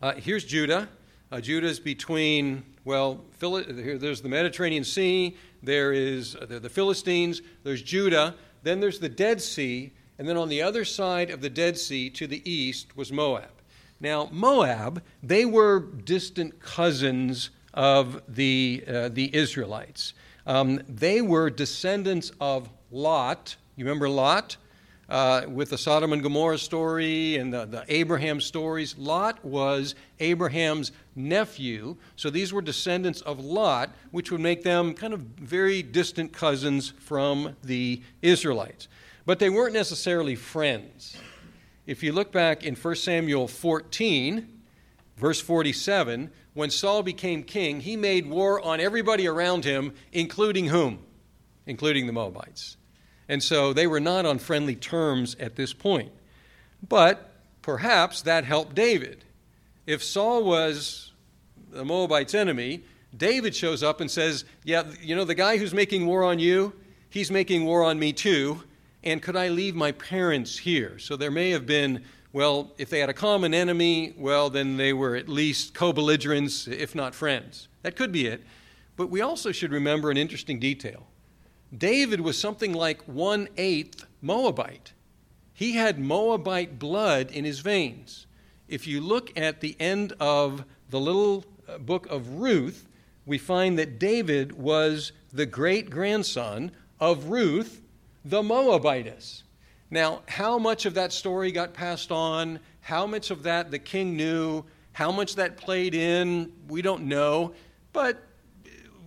Uh, 0.00 0.14
here's 0.14 0.44
Judah. 0.44 0.88
Uh, 1.30 1.40
Judah's 1.40 1.78
between, 1.78 2.64
well, 2.86 3.20
Phil- 3.32 3.64
there's 3.68 4.22
the 4.22 4.28
Mediterranean 4.28 4.84
Sea, 4.84 5.36
there 5.62 5.92
is 5.92 6.36
uh, 6.36 6.46
the 6.46 6.70
Philistines, 6.70 7.42
there's 7.62 7.82
Judah, 7.82 8.34
then 8.62 8.80
there's 8.80 9.00
the 9.00 9.08
Dead 9.08 9.42
Sea, 9.42 9.92
and 10.18 10.26
then 10.26 10.38
on 10.38 10.48
the 10.48 10.62
other 10.62 10.84
side 10.84 11.28
of 11.28 11.42
the 11.42 11.50
Dead 11.50 11.76
Sea 11.76 12.08
to 12.10 12.26
the 12.26 12.48
east 12.50 12.96
was 12.96 13.12
Moab. 13.12 13.50
Now, 14.00 14.28
Moab, 14.32 15.02
they 15.22 15.44
were 15.44 15.80
distant 15.80 16.60
cousins 16.60 17.50
of 17.72 18.22
the, 18.28 18.84
uh, 18.86 19.08
the 19.08 19.34
Israelites. 19.34 20.14
Um, 20.46 20.82
they 20.88 21.22
were 21.22 21.50
descendants 21.50 22.30
of 22.40 22.68
Lot. 22.90 23.56
You 23.76 23.84
remember 23.84 24.08
Lot? 24.08 24.56
uh, 25.08 25.42
with 25.48 25.70
the 25.70 25.78
Sodom 25.78 26.12
and 26.12 26.22
Gomorrah 26.22 26.58
story 26.58 27.36
and 27.36 27.52
the, 27.52 27.66
the 27.66 27.84
Abraham 27.88 28.40
stories. 28.40 28.96
Lot 28.96 29.44
was 29.44 29.94
Abraham's 30.20 30.92
nephew, 31.14 31.96
so 32.16 32.30
these 32.30 32.52
were 32.52 32.62
descendants 32.62 33.20
of 33.22 33.40
Lot, 33.40 33.90
which 34.10 34.30
would 34.30 34.40
make 34.40 34.62
them 34.62 34.94
kind 34.94 35.12
of 35.12 35.20
very 35.20 35.82
distant 35.82 36.32
cousins 36.32 36.92
from 36.98 37.56
the 37.62 38.02
Israelites. 38.22 38.88
But 39.26 39.38
they 39.38 39.50
weren't 39.50 39.74
necessarily 39.74 40.36
friends. 40.36 41.16
If 41.86 42.02
you 42.02 42.12
look 42.12 42.32
back 42.32 42.64
in 42.64 42.76
1 42.76 42.94
Samuel 42.96 43.46
14, 43.46 44.48
verse 45.18 45.40
47, 45.40 46.30
when 46.54 46.70
Saul 46.70 47.02
became 47.02 47.42
king, 47.42 47.80
he 47.80 47.96
made 47.96 48.28
war 48.28 48.60
on 48.60 48.80
everybody 48.80 49.26
around 49.26 49.64
him, 49.64 49.92
including 50.12 50.68
whom? 50.68 51.00
Including 51.66 52.06
the 52.06 52.12
Moabites. 52.12 52.76
And 53.28 53.42
so 53.42 53.72
they 53.72 53.86
were 53.86 54.00
not 54.00 54.24
on 54.24 54.38
friendly 54.38 54.76
terms 54.76 55.34
at 55.38 55.56
this 55.56 55.74
point. 55.74 56.10
But 56.86 57.32
perhaps 57.60 58.22
that 58.22 58.44
helped 58.44 58.74
David. 58.74 59.24
If 59.86 60.02
Saul 60.02 60.44
was 60.44 61.12
the 61.70 61.84
Moabites' 61.84 62.34
enemy, 62.34 62.84
David 63.14 63.54
shows 63.54 63.82
up 63.82 64.00
and 64.00 64.10
says, 64.10 64.44
Yeah, 64.64 64.84
you 65.02 65.14
know, 65.14 65.24
the 65.24 65.34
guy 65.34 65.58
who's 65.58 65.74
making 65.74 66.06
war 66.06 66.24
on 66.24 66.38
you, 66.38 66.72
he's 67.10 67.30
making 67.30 67.64
war 67.64 67.84
on 67.84 67.98
me 67.98 68.12
too. 68.12 68.62
And 69.04 69.20
could 69.20 69.36
I 69.36 69.48
leave 69.48 69.74
my 69.74 69.92
parents 69.92 70.58
here? 70.58 70.98
So 70.98 71.14
there 71.16 71.30
may 71.30 71.50
have 71.50 71.66
been, 71.66 72.04
well, 72.32 72.72
if 72.78 72.88
they 72.88 73.00
had 73.00 73.10
a 73.10 73.14
common 73.14 73.52
enemy, 73.52 74.14
well, 74.16 74.48
then 74.48 74.78
they 74.78 74.94
were 74.94 75.14
at 75.14 75.28
least 75.28 75.74
co 75.74 75.92
belligerents, 75.92 76.66
if 76.66 76.94
not 76.94 77.14
friends. 77.14 77.68
That 77.82 77.96
could 77.96 78.10
be 78.10 78.26
it. 78.26 78.42
But 78.96 79.10
we 79.10 79.20
also 79.20 79.52
should 79.52 79.72
remember 79.72 80.10
an 80.10 80.16
interesting 80.16 80.58
detail. 80.58 81.06
David 81.76 82.20
was 82.20 82.38
something 82.38 82.72
like 82.72 83.02
one 83.02 83.48
eighth 83.58 84.06
Moabite. 84.22 84.94
He 85.52 85.72
had 85.72 85.98
Moabite 85.98 86.78
blood 86.78 87.30
in 87.30 87.44
his 87.44 87.60
veins. 87.60 88.26
If 88.68 88.86
you 88.86 89.00
look 89.02 89.38
at 89.38 89.60
the 89.60 89.76
end 89.78 90.14
of 90.18 90.64
the 90.88 91.00
little 91.00 91.44
uh, 91.68 91.78
book 91.78 92.06
of 92.06 92.40
Ruth, 92.40 92.88
we 93.26 93.36
find 93.36 93.78
that 93.78 93.98
David 93.98 94.52
was 94.52 95.12
the 95.32 95.46
great 95.46 95.90
grandson 95.90 96.72
of 97.00 97.26
Ruth, 97.26 97.82
the 98.24 98.42
Moabitess. 98.42 99.42
Now, 99.90 100.22
how 100.26 100.58
much 100.58 100.86
of 100.86 100.94
that 100.94 101.12
story 101.12 101.52
got 101.52 101.74
passed 101.74 102.10
on, 102.10 102.58
how 102.80 103.06
much 103.06 103.30
of 103.30 103.42
that 103.44 103.70
the 103.70 103.78
king 103.78 104.16
knew, 104.16 104.64
how 104.92 105.12
much 105.12 105.36
that 105.36 105.56
played 105.56 105.94
in, 105.94 106.52
we 106.68 106.82
don't 106.82 107.04
know. 107.04 107.52
But 107.92 108.22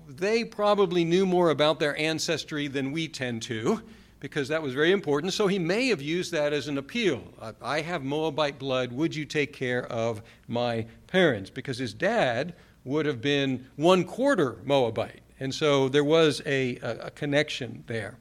they 0.07 0.43
probably 0.43 1.03
knew 1.03 1.25
more 1.25 1.49
about 1.49 1.79
their 1.79 1.97
ancestry 1.97 2.67
than 2.67 2.91
we 2.91 3.07
tend 3.07 3.41
to, 3.43 3.81
because 4.19 4.47
that 4.47 4.61
was 4.61 4.73
very 4.73 4.91
important. 4.91 5.33
So 5.33 5.47
he 5.47 5.59
may 5.59 5.87
have 5.89 6.01
used 6.01 6.31
that 6.31 6.53
as 6.53 6.67
an 6.67 6.77
appeal. 6.77 7.21
I 7.61 7.81
have 7.81 8.03
Moabite 8.03 8.59
blood. 8.59 8.91
Would 8.91 9.15
you 9.15 9.25
take 9.25 9.53
care 9.53 9.85
of 9.91 10.21
my 10.47 10.85
parents? 11.07 11.49
Because 11.49 11.77
his 11.77 11.93
dad 11.93 12.53
would 12.85 13.05
have 13.05 13.21
been 13.21 13.67
one 13.75 14.05
quarter 14.05 14.57
Moabite. 14.63 15.21
And 15.39 15.53
so 15.53 15.89
there 15.89 16.03
was 16.03 16.41
a, 16.45 16.77
a, 16.77 17.07
a 17.07 17.11
connection 17.11 17.83
there. 17.87 18.17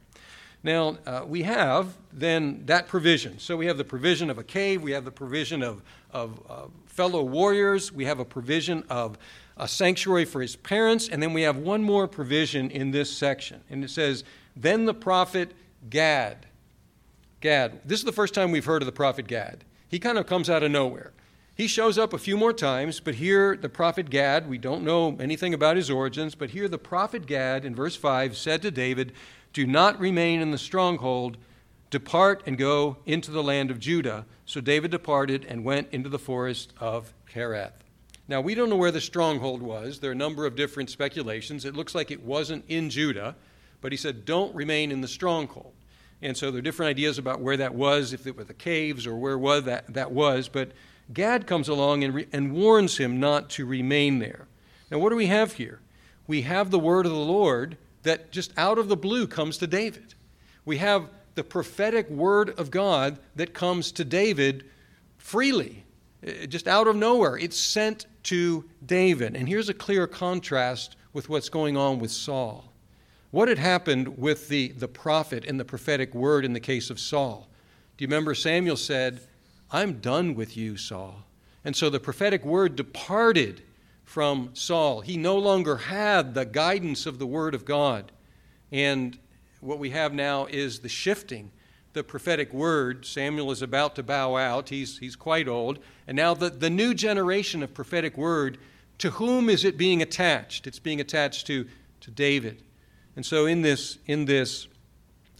Now, 0.67 0.99
uh, 1.07 1.23
we 1.25 1.45
have 1.45 1.97
then 2.13 2.65
that 2.67 2.89
provision. 2.89 3.39
So 3.39 3.57
we 3.57 3.67
have 3.67 3.79
the 3.79 3.85
provision 3.85 4.31
of 4.31 4.39
a 4.39 4.43
cave, 4.43 4.83
we 4.83 4.91
have 4.91 5.05
the 5.05 5.13
provision 5.13 5.63
of, 5.63 5.81
of 6.11 6.41
uh, 6.51 6.63
fellow 6.87 7.23
warriors, 7.23 7.93
we 7.93 8.05
have 8.07 8.19
a 8.19 8.25
provision 8.25 8.83
of 8.91 9.17
a 9.57 9.69
sanctuary 9.69 10.25
for 10.25 10.43
his 10.43 10.57
parents, 10.57 11.09
and 11.09 11.23
then 11.23 11.33
we 11.33 11.43
have 11.43 11.57
one 11.57 11.85
more 11.85 12.09
provision 12.09 12.69
in 12.73 12.91
this 12.91 13.17
section. 13.17 13.63
And 13.71 13.85
it 13.85 13.91
says, 13.91 14.25
Then 14.57 14.87
the 14.87 14.93
prophet 14.93 15.53
Gad. 15.89 16.47
Gad. 17.41 17.81
This 17.85 18.01
is 18.01 18.05
the 18.05 18.11
first 18.11 18.35
time 18.35 18.51
we've 18.51 18.65
heard 18.65 18.83
of 18.83 18.87
the 18.87 18.93
prophet 18.93 19.29
Gad. 19.29 19.63
He 19.89 20.01
kind 20.01 20.19
of 20.19 20.27
comes 20.27 20.51
out 20.51 20.65
of 20.65 20.73
nowhere. 20.73 21.13
He 21.55 21.69
shows 21.69 21.97
up 21.97 22.13
a 22.13 22.19
few 22.19 22.37
more 22.37 22.53
times, 22.53 22.99
but 22.99 23.15
here 23.15 23.57
the 23.57 23.69
prophet 23.69 24.11
Gad, 24.11 24.49
we 24.49 24.59
don't 24.59 24.83
know 24.83 25.17
anything 25.21 25.55
about 25.55 25.77
his 25.77 25.91
origins, 25.91 26.35
but 26.35 26.51
here 26.51 26.67
the 26.67 26.77
prophet 26.77 27.25
Gad 27.25 27.65
in 27.65 27.73
verse 27.73 27.95
5 27.95 28.37
said 28.37 28.63
to 28.63 28.73
David, 28.73 29.13
Do 29.57 29.66
not 29.66 29.99
remain 29.99 30.42
in 30.42 30.51
the 30.51 30.59
stronghold, 30.59 31.38
depart 31.88 32.42
and 32.45 32.59
go 32.59 32.99
into 33.07 33.31
the 33.31 33.42
land 33.42 33.71
of 33.71 33.81
Judah. 33.81 34.27
So 34.45 34.61
David 34.61 34.90
departed 34.90 35.47
and 35.49 35.64
went 35.64 35.88
into 35.92 36.11
the 36.11 36.19
forest 36.19 36.75
of 36.79 37.14
Kereth. 37.33 37.73
Now, 38.29 38.42
we 38.42 38.55
don't 38.55 38.69
know 38.69 38.77
where 38.77 38.90
the 38.90 39.01
stronghold 39.01 39.62
was. 39.62 40.01
There 40.01 40.11
are 40.11 40.12
a 40.12 40.14
number 40.14 40.45
of 40.45 40.57
different 40.57 40.90
speculations. 40.90 41.64
It 41.64 41.75
looks 41.75 41.95
like 41.95 42.11
it 42.11 42.23
wasn't 42.23 42.66
in 42.69 42.90
Judah, 42.90 43.35
but 43.81 43.92
he 43.92 43.97
said, 43.97 44.27
don't 44.27 44.55
remain 44.55 44.92
in 44.92 45.01
the 45.01 45.09
stronghold. 45.09 45.73
And 46.21 46.37
so 46.37 46.51
there 46.51 46.59
are 46.59 46.62
different 46.62 46.90
ideas 46.90 47.16
about 47.16 47.40
where 47.40 47.57
that 47.57 47.75
was, 47.75 48.12
if 48.12 48.27
it 48.27 48.37
were 48.37 48.45
the 48.45 48.53
caves 48.53 49.07
or 49.07 49.16
where 49.16 49.38
was 49.38 49.64
that, 49.64 49.90
that 49.95 50.12
was. 50.12 50.49
But 50.51 50.73
Gad 51.14 51.47
comes 51.47 51.71
along 51.71 52.05
and, 52.05 52.12
re- 52.12 52.29
and 52.31 52.53
warns 52.53 52.99
him 52.99 53.19
not 53.21 53.49
to 53.53 53.64
remain 53.64 54.19
there. 54.19 54.49
Now, 54.90 54.99
what 54.99 55.09
do 55.09 55.16
we 55.16 55.29
have 55.29 55.55
here? 55.55 55.81
We 56.27 56.42
have 56.42 56.71
the 56.71 56.79
word 56.79 57.07
of 57.07 57.12
the 57.12 57.19
Lord 57.19 57.79
that 58.07 58.33
just 58.33 58.53
out 58.57 58.79
of 58.79 58.88
the 58.88 58.97
blue 58.97 59.27
comes 59.27 59.59
to 59.59 59.66
David. 59.66 60.14
We 60.64 60.79
have 60.79 61.11
the 61.35 61.45
prophetic 61.45 62.09
word 62.09 62.51
of 62.59 62.71
God 62.71 63.19
that 63.37 63.55
comes 63.55 63.92
to 63.92 64.05
David 64.05 64.64
freely, 65.19 65.85
eh, 66.23 66.47
just 66.47 66.66
out 66.66 66.88
of 66.88 66.97
nowhere. 66.97 67.37
It's 67.37 67.59
sent 67.59 68.07
to 68.25 68.64
David. 68.85 69.37
And 69.37 69.49
here's 69.49 69.69
a 69.69 69.75
clear 69.75 70.07
contrast 70.07 70.97
with 71.12 71.29
what's 71.29 71.49
going 71.49 71.77
on 71.77 71.99
with 71.99 72.11
Saul. 72.11 72.73
What 73.31 73.49
had 73.49 73.59
happened 73.59 74.16
with 74.19 74.49
the, 74.49 74.69
the 74.69 74.88
prophet 74.88 75.45
and 75.47 75.61
the 75.61 75.64
prophetic 75.64 76.14
word 76.14 76.45
in 76.45 76.53
the 76.53 76.61
case 76.61 76.90
of 76.90 76.99
Saul? 76.99 77.49
Do 77.97 78.05
you 78.05 78.09
remember 78.09 78.35
Samuel 78.35 78.77
said, 78.77 79.21
I'm 79.71 80.01
done 80.01 80.35
with 80.35 80.57
you, 80.57 80.77
Saul? 80.77 81.25
And 81.64 81.75
so 81.75 81.90
the 81.90 82.01
prophetic 82.01 82.45
word 82.45 82.77
departed 82.77 83.62
from 84.07 84.51
Saul. 84.55 85.03
He 85.03 85.19
no 85.19 85.37
longer 85.37 85.77
had 85.77 86.33
the 86.33 86.47
guidance 86.47 87.05
of 87.05 87.19
the 87.19 87.27
word 87.27 87.55
of 87.55 87.66
God. 87.66 88.11
And 88.73 89.19
what 89.61 89.79
we 89.79 89.90
have 89.90 90.14
now 90.14 90.47
is 90.47 90.79
the 90.79 90.88
shifting 90.88 91.51
the 91.97 92.05
prophetic 92.05 92.53
word. 92.53 93.07
Samuel 93.07 93.51
is 93.51 93.62
about 93.62 93.97
to 93.97 94.03
bow 94.03 94.37
out. 94.37 94.69
He's, 94.69 94.99
he's 94.99 95.16
quite 95.16 95.49
old. 95.49 95.79
And 96.07 96.14
now 96.14 96.35
the, 96.35 96.51
the 96.51 96.69
new 96.69 96.92
generation 96.92 97.62
of 97.62 97.73
prophetic 97.73 98.19
word, 98.19 98.59
to 98.99 99.11
whom 99.12 99.49
is 99.49 99.64
it 99.64 99.79
being 99.79 100.03
attached? 100.03 100.66
It's 100.66 100.79
being 100.79 101.01
attached 101.01 101.47
to, 101.47 101.66
to 102.03 102.11
David. 102.11 102.62
And 103.16 103.25
so 103.25 103.47
in 103.47 103.62
this, 103.62 103.97
in 104.05 104.27
this, 104.27 104.69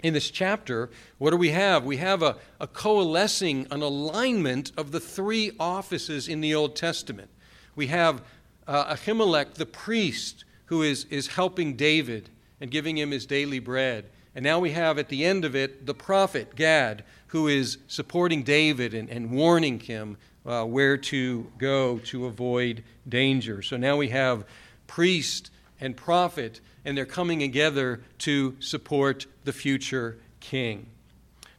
in 0.03 0.15
this 0.15 0.31
chapter, 0.31 0.89
what 1.19 1.31
do 1.31 1.37
we 1.37 1.51
have? 1.51 1.85
We 1.85 1.99
have 1.99 2.23
a, 2.23 2.37
a 2.59 2.67
coalescing, 2.67 3.67
an 3.71 3.83
alignment 3.83 4.73
of 4.79 4.93
the 4.93 5.01
three 5.01 5.53
offices 5.61 6.27
in 6.27 6.41
the 6.41 6.55
Old 6.55 6.75
Testament. 6.75 7.29
We 7.75 7.89
have 7.89 8.23
uh, 8.67 8.95
Ahimelech, 8.95 9.55
the 9.55 9.67
priest, 9.67 10.45
who 10.67 10.83
is, 10.83 11.05
is 11.11 11.29
helping 11.29 11.77
David 11.77 12.31
and 12.61 12.71
giving 12.71 12.97
him 12.99 13.11
his 13.11 13.27
daily 13.27 13.59
bread. 13.59 14.07
And 14.35 14.43
now 14.43 14.59
we 14.59 14.73
have 14.73 14.99
at 14.99 15.09
the 15.09 15.25
end 15.25 15.45
of 15.45 15.55
it 15.55 15.87
the 15.87 15.95
prophet 15.95 16.57
Gad, 16.57 17.05
who 17.29 17.49
is 17.49 17.79
supporting 17.87 18.43
David 18.43 18.95
and, 18.95 19.09
and 19.09 19.31
warning 19.31 19.81
him 19.81 20.17
uh, 20.45 20.65
where 20.65 20.97
to 20.97 21.51
go 21.59 21.99
to 21.99 22.27
avoid 22.27 22.85
danger. 23.09 23.63
So 23.63 23.77
now 23.77 23.97
we 23.97 24.09
have 24.09 24.45
priest 24.87 25.51
and 25.81 25.97
prophet, 25.97 26.61
and 26.85 26.97
they're 26.97 27.05
coming 27.05 27.41
together 27.41 28.01
to 28.19 28.57
support 28.61 29.27
the 29.45 29.53
future 29.53 30.19
king. 30.41 30.87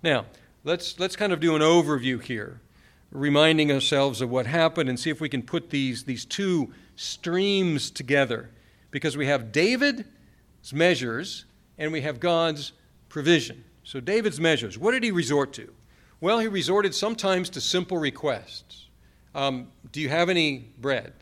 Now, 0.02 0.26
let's, 0.64 1.00
let's 1.00 1.16
kind 1.16 1.34
of 1.34 1.40
do 1.40 1.56
an 1.56 1.62
overview 1.62 2.22
here, 2.22 2.62
reminding 3.12 3.72
ourselves 3.72 4.22
of 4.22 4.30
what 4.30 4.46
happened 4.46 4.90
and 4.90 5.00
see 5.00 5.10
if 5.10 5.20
we 5.20 5.30
can 5.30 5.42
put 5.42 5.70
these, 5.70 6.04
these 6.06 6.26
two 6.26 6.74
streams 6.98 7.90
together. 7.90 8.50
Because 8.92 9.16
we 9.16 9.28
have 9.28 9.54
David's 9.54 10.04
measures 10.74 11.46
and 11.78 11.94
we 11.94 12.02
have 12.02 12.20
God's 12.20 12.74
provision. 13.08 13.64
So, 13.84 14.02
David's 14.02 14.40
measures, 14.40 14.78
what 14.78 14.92
did 14.92 15.04
he 15.04 15.12
resort 15.12 15.54
to? 15.54 15.74
Well, 16.20 16.40
he 16.40 16.48
resorted 16.48 16.94
sometimes 16.94 17.50
to 17.52 17.62
simple 17.62 17.98
requests. 17.98 18.88
Um, 19.34 19.68
do 19.92 20.02
you 20.02 20.10
have 20.10 20.30
any 20.30 20.72
bread? 20.80 21.14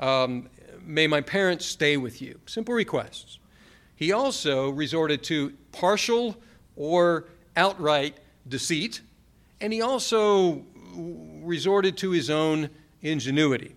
Um, 0.00 0.48
may 0.80 1.06
my 1.06 1.20
parents 1.20 1.66
stay 1.66 1.96
with 1.96 2.22
you? 2.22 2.38
Simple 2.46 2.72
requests. 2.72 3.38
He 3.96 4.12
also 4.12 4.70
resorted 4.70 5.24
to 5.24 5.52
partial 5.72 6.36
or 6.76 7.24
outright 7.56 8.16
deceit, 8.48 9.00
and 9.60 9.72
he 9.72 9.82
also 9.82 10.62
resorted 10.94 11.96
to 11.98 12.12
his 12.12 12.30
own 12.30 12.70
ingenuity. 13.02 13.74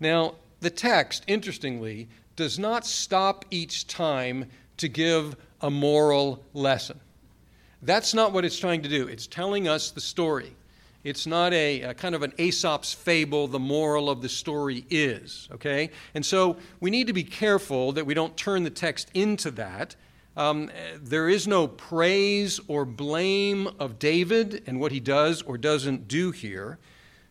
Now, 0.00 0.34
the 0.60 0.70
text, 0.70 1.24
interestingly, 1.26 2.08
does 2.34 2.58
not 2.58 2.86
stop 2.86 3.44
each 3.50 3.86
time 3.86 4.46
to 4.76 4.88
give 4.88 5.36
a 5.60 5.70
moral 5.70 6.44
lesson. 6.52 7.00
That's 7.82 8.14
not 8.14 8.32
what 8.32 8.44
it's 8.44 8.58
trying 8.58 8.82
to 8.82 8.88
do. 8.88 9.06
It's 9.06 9.26
telling 9.26 9.68
us 9.68 9.90
the 9.90 10.00
story. 10.00 10.54
It's 11.04 11.26
not 11.26 11.52
a, 11.52 11.82
a, 11.82 11.94
kind 11.94 12.16
of 12.16 12.22
an 12.22 12.32
Aesop's 12.36 12.92
fable, 12.92 13.46
the 13.46 13.60
moral 13.60 14.10
of 14.10 14.22
the 14.22 14.28
story 14.28 14.84
is, 14.90 15.48
okay? 15.52 15.90
And 16.14 16.26
so 16.26 16.56
we 16.80 16.90
need 16.90 17.06
to 17.06 17.12
be 17.12 17.22
careful 17.22 17.92
that 17.92 18.04
we 18.04 18.12
don't 18.12 18.36
turn 18.36 18.64
the 18.64 18.70
text 18.70 19.10
into 19.14 19.52
that. 19.52 19.94
Um, 20.36 20.68
there 21.00 21.28
is 21.28 21.46
no 21.46 21.68
praise 21.68 22.58
or 22.66 22.84
blame 22.84 23.68
of 23.78 24.00
David 24.00 24.64
and 24.66 24.80
what 24.80 24.90
he 24.90 24.98
does 24.98 25.42
or 25.42 25.56
doesn't 25.56 26.08
do 26.08 26.32
here. 26.32 26.78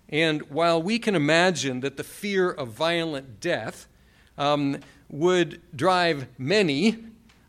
And 0.09 0.41
while 0.43 0.81
we 0.81 0.99
can 0.99 1.15
imagine 1.15 1.79
that 1.79 1.97
the 1.97 2.03
fear 2.03 2.51
of 2.51 2.69
violent 2.69 3.39
death 3.39 3.87
um, 4.37 4.79
would 5.09 5.61
drive 5.75 6.27
many, 6.37 6.97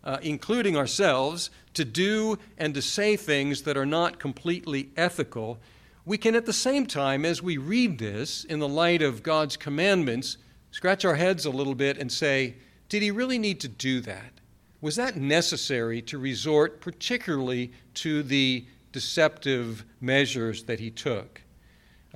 uh, 0.05 0.19
including 0.23 0.77
ourselves, 0.77 1.51
to 1.75 1.85
do 1.85 2.38
and 2.57 2.75
to 2.75 2.83
say 2.83 3.16
things 3.16 3.62
that 3.62 3.77
are 3.77 3.87
not 3.87 4.19
completely 4.19 4.90
ethical, 4.97 5.59
we 6.05 6.16
can 6.16 6.35
at 6.35 6.47
the 6.47 6.53
same 6.53 6.87
time, 6.87 7.25
as 7.25 7.42
we 7.42 7.59
read 7.59 7.99
this 7.99 8.45
in 8.45 8.61
the 8.61 8.69
light 8.69 9.03
of 9.03 9.23
God's 9.23 9.57
commandments, 9.57 10.38
scratch 10.71 11.05
our 11.05 11.16
heads 11.16 11.45
a 11.45 11.51
little 11.51 11.75
bit 11.75 11.99
and 11.99 12.11
say, 12.11 12.55
did 12.88 13.03
he 13.03 13.11
really 13.11 13.38
need 13.38 13.61
to 13.61 13.69
do 13.69 14.01
that? 14.03 14.33
Was 14.81 14.97
that 14.97 15.16
necessary 15.16 16.01
to 16.03 16.19
resort 16.19 16.81
particularly 16.81 17.73
to 17.95 18.23
the 18.23 18.64
deceptive 18.92 19.85
measures 20.01 20.64
that 20.64 20.79
he 20.79 20.90
took? 20.90 21.42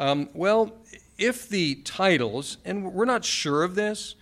Um, 0.01 0.31
well, 0.33 0.73
if 1.19 1.47
the 1.47 1.75
titles, 1.75 2.57
and 2.65 2.95
we're 2.95 3.05
not 3.05 3.23
sure 3.23 3.63
of 3.63 3.75
this, 3.75 4.15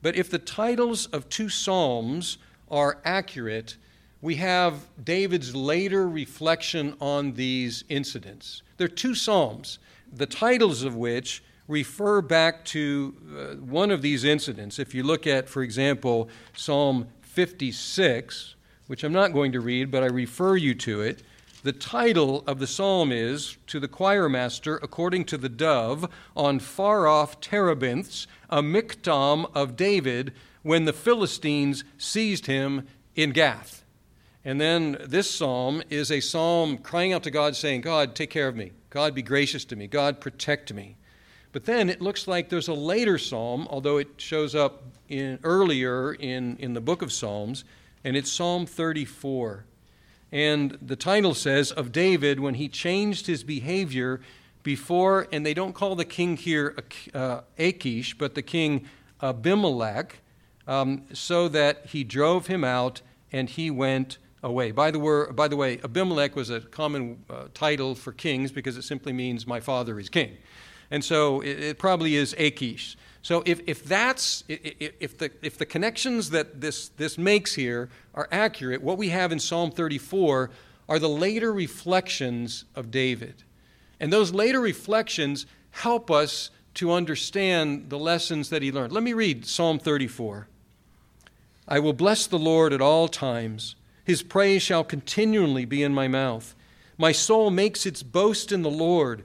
but 0.00 0.16
if 0.16 0.30
the 0.30 0.38
titles 0.38 1.04
of 1.08 1.28
two 1.28 1.50
Psalms 1.50 2.38
are 2.70 3.02
accurate, 3.04 3.76
we 4.22 4.36
have 4.36 4.86
David's 5.04 5.54
later 5.54 6.08
reflection 6.08 6.96
on 7.02 7.34
these 7.34 7.84
incidents. 7.90 8.62
There 8.78 8.86
are 8.86 8.88
two 8.88 9.14
Psalms, 9.14 9.78
the 10.10 10.24
titles 10.24 10.82
of 10.84 10.96
which 10.96 11.44
refer 11.68 12.22
back 12.22 12.64
to 12.66 13.14
uh, 13.36 13.56
one 13.56 13.90
of 13.90 14.00
these 14.00 14.24
incidents. 14.24 14.78
If 14.78 14.94
you 14.94 15.02
look 15.02 15.26
at, 15.26 15.50
for 15.50 15.62
example, 15.62 16.30
Psalm 16.56 17.08
56, 17.20 18.54
which 18.86 19.04
I'm 19.04 19.12
not 19.12 19.34
going 19.34 19.52
to 19.52 19.60
read, 19.60 19.90
but 19.90 20.02
I 20.02 20.06
refer 20.06 20.56
you 20.56 20.74
to 20.76 21.02
it, 21.02 21.22
the 21.66 21.72
title 21.72 22.44
of 22.46 22.60
the 22.60 22.66
psalm 22.68 23.10
is 23.10 23.56
To 23.66 23.80
the 23.80 23.88
Choir 23.88 24.28
Master, 24.28 24.76
according 24.84 25.24
to 25.24 25.36
the 25.36 25.48
dove, 25.48 26.08
on 26.36 26.60
far 26.60 27.08
off 27.08 27.40
terebinths, 27.40 28.28
a 28.48 28.62
miktam 28.62 29.50
of 29.52 29.74
David, 29.74 30.32
when 30.62 30.84
the 30.84 30.92
Philistines 30.92 31.82
seized 31.98 32.46
him 32.46 32.86
in 33.16 33.30
Gath. 33.30 33.84
And 34.44 34.60
then 34.60 34.96
this 35.08 35.28
psalm 35.28 35.82
is 35.90 36.12
a 36.12 36.20
psalm 36.20 36.78
crying 36.78 37.12
out 37.12 37.24
to 37.24 37.32
God, 37.32 37.56
saying, 37.56 37.80
God, 37.80 38.14
take 38.14 38.30
care 38.30 38.46
of 38.46 38.54
me. 38.54 38.70
God, 38.90 39.12
be 39.12 39.22
gracious 39.22 39.64
to 39.64 39.74
me. 39.74 39.88
God, 39.88 40.20
protect 40.20 40.72
me. 40.72 40.96
But 41.50 41.64
then 41.64 41.90
it 41.90 42.00
looks 42.00 42.28
like 42.28 42.48
there's 42.48 42.68
a 42.68 42.74
later 42.74 43.18
psalm, 43.18 43.66
although 43.70 43.96
it 43.96 44.10
shows 44.18 44.54
up 44.54 44.84
in, 45.08 45.40
earlier 45.42 46.12
in, 46.12 46.58
in 46.58 46.74
the 46.74 46.80
book 46.80 47.02
of 47.02 47.12
Psalms, 47.12 47.64
and 48.04 48.16
it's 48.16 48.30
Psalm 48.30 48.66
34. 48.66 49.64
And 50.32 50.76
the 50.82 50.96
title 50.96 51.34
says, 51.34 51.72
Of 51.72 51.92
David 51.92 52.40
when 52.40 52.54
he 52.54 52.68
changed 52.68 53.26
his 53.26 53.44
behavior 53.44 54.20
before, 54.62 55.28
and 55.32 55.46
they 55.46 55.54
don't 55.54 55.74
call 55.74 55.94
the 55.94 56.04
king 56.04 56.36
here 56.36 56.76
uh, 57.14 57.42
Achish, 57.58 58.18
but 58.18 58.34
the 58.34 58.42
king 58.42 58.86
Abimelech, 59.22 60.20
um, 60.66 61.04
so 61.12 61.48
that 61.48 61.86
he 61.86 62.02
drove 62.02 62.48
him 62.48 62.64
out 62.64 63.00
and 63.32 63.48
he 63.48 63.70
went 63.70 64.18
away. 64.42 64.72
By 64.72 64.90
the, 64.90 64.98
word, 64.98 65.36
by 65.36 65.48
the 65.48 65.56
way, 65.56 65.78
Abimelech 65.82 66.34
was 66.34 66.50
a 66.50 66.60
common 66.60 67.24
uh, 67.30 67.44
title 67.54 67.94
for 67.94 68.12
kings 68.12 68.50
because 68.50 68.76
it 68.76 68.82
simply 68.82 69.12
means 69.12 69.46
my 69.46 69.60
father 69.60 69.98
is 69.98 70.08
king. 70.08 70.36
And 70.90 71.04
so 71.04 71.40
it, 71.40 71.60
it 71.60 71.78
probably 71.78 72.16
is 72.16 72.34
Achish. 72.38 72.96
So 73.22 73.42
if, 73.44 73.60
if 73.66 73.84
that's 73.84 74.44
if 74.48 75.18
the 75.18 75.32
if 75.42 75.58
the 75.58 75.66
connections 75.66 76.30
that 76.30 76.60
this 76.60 76.90
this 76.90 77.18
makes 77.18 77.54
here 77.54 77.88
are 78.14 78.28
accurate, 78.30 78.82
what 78.82 78.98
we 78.98 79.08
have 79.08 79.32
in 79.32 79.40
Psalm 79.40 79.72
34 79.72 80.50
are 80.88 80.98
the 81.00 81.08
later 81.08 81.52
reflections 81.52 82.66
of 82.76 82.92
David. 82.92 83.42
And 83.98 84.12
those 84.12 84.32
later 84.32 84.60
reflections 84.60 85.46
help 85.72 86.10
us 86.10 86.50
to 86.74 86.92
understand 86.92 87.90
the 87.90 87.98
lessons 87.98 88.50
that 88.50 88.62
he 88.62 88.70
learned. 88.70 88.92
Let 88.92 89.02
me 89.02 89.12
read 89.12 89.46
Psalm 89.46 89.78
34. 89.78 90.46
I 91.66 91.78
will 91.80 91.94
bless 91.94 92.26
the 92.26 92.38
Lord 92.38 92.72
at 92.72 92.80
all 92.80 93.08
times. 93.08 93.74
His 94.04 94.22
praise 94.22 94.62
shall 94.62 94.84
continually 94.84 95.64
be 95.64 95.82
in 95.82 95.92
my 95.92 96.06
mouth. 96.06 96.54
My 96.96 97.12
soul 97.12 97.50
makes 97.50 97.86
its 97.86 98.02
boast 98.02 98.52
in 98.52 98.62
the 98.62 98.70
Lord. 98.70 99.24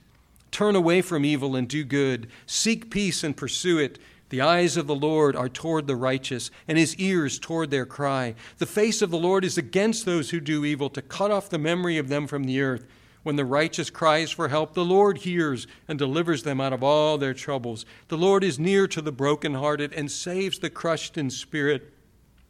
Turn 0.51 0.75
away 0.75 1.01
from 1.01 1.25
evil 1.25 1.55
and 1.55 1.67
do 1.67 1.83
good. 1.83 2.27
Seek 2.45 2.91
peace 2.91 3.23
and 3.23 3.35
pursue 3.35 3.79
it. 3.79 3.97
The 4.29 4.41
eyes 4.41 4.77
of 4.77 4.87
the 4.87 4.95
Lord 4.95 5.35
are 5.35 5.49
toward 5.49 5.87
the 5.87 5.95
righteous, 5.95 6.51
and 6.67 6.77
his 6.77 6.95
ears 6.95 7.37
toward 7.37 7.69
their 7.69 7.85
cry. 7.85 8.35
The 8.59 8.65
face 8.65 9.01
of 9.01 9.09
the 9.11 9.17
Lord 9.17 9.43
is 9.43 9.57
against 9.57 10.05
those 10.05 10.29
who 10.29 10.39
do 10.39 10.63
evil, 10.63 10.89
to 10.91 11.01
cut 11.01 11.31
off 11.31 11.49
the 11.49 11.57
memory 11.57 11.97
of 11.97 12.07
them 12.07 12.27
from 12.27 12.45
the 12.45 12.61
earth. 12.61 12.85
When 13.23 13.35
the 13.35 13.45
righteous 13.45 13.89
cries 13.89 14.31
for 14.31 14.47
help, 14.47 14.73
the 14.73 14.85
Lord 14.85 15.19
hears 15.19 15.67
and 15.87 15.99
delivers 15.99 16.43
them 16.43 16.59
out 16.59 16.73
of 16.73 16.81
all 16.81 17.17
their 17.17 17.33
troubles. 17.33 17.85
The 18.07 18.17
Lord 18.17 18.43
is 18.43 18.57
near 18.57 18.87
to 18.87 19.01
the 19.01 19.11
brokenhearted 19.11 19.93
and 19.93 20.09
saves 20.09 20.59
the 20.59 20.69
crushed 20.69 21.17
in 21.17 21.29
spirit. 21.29 21.93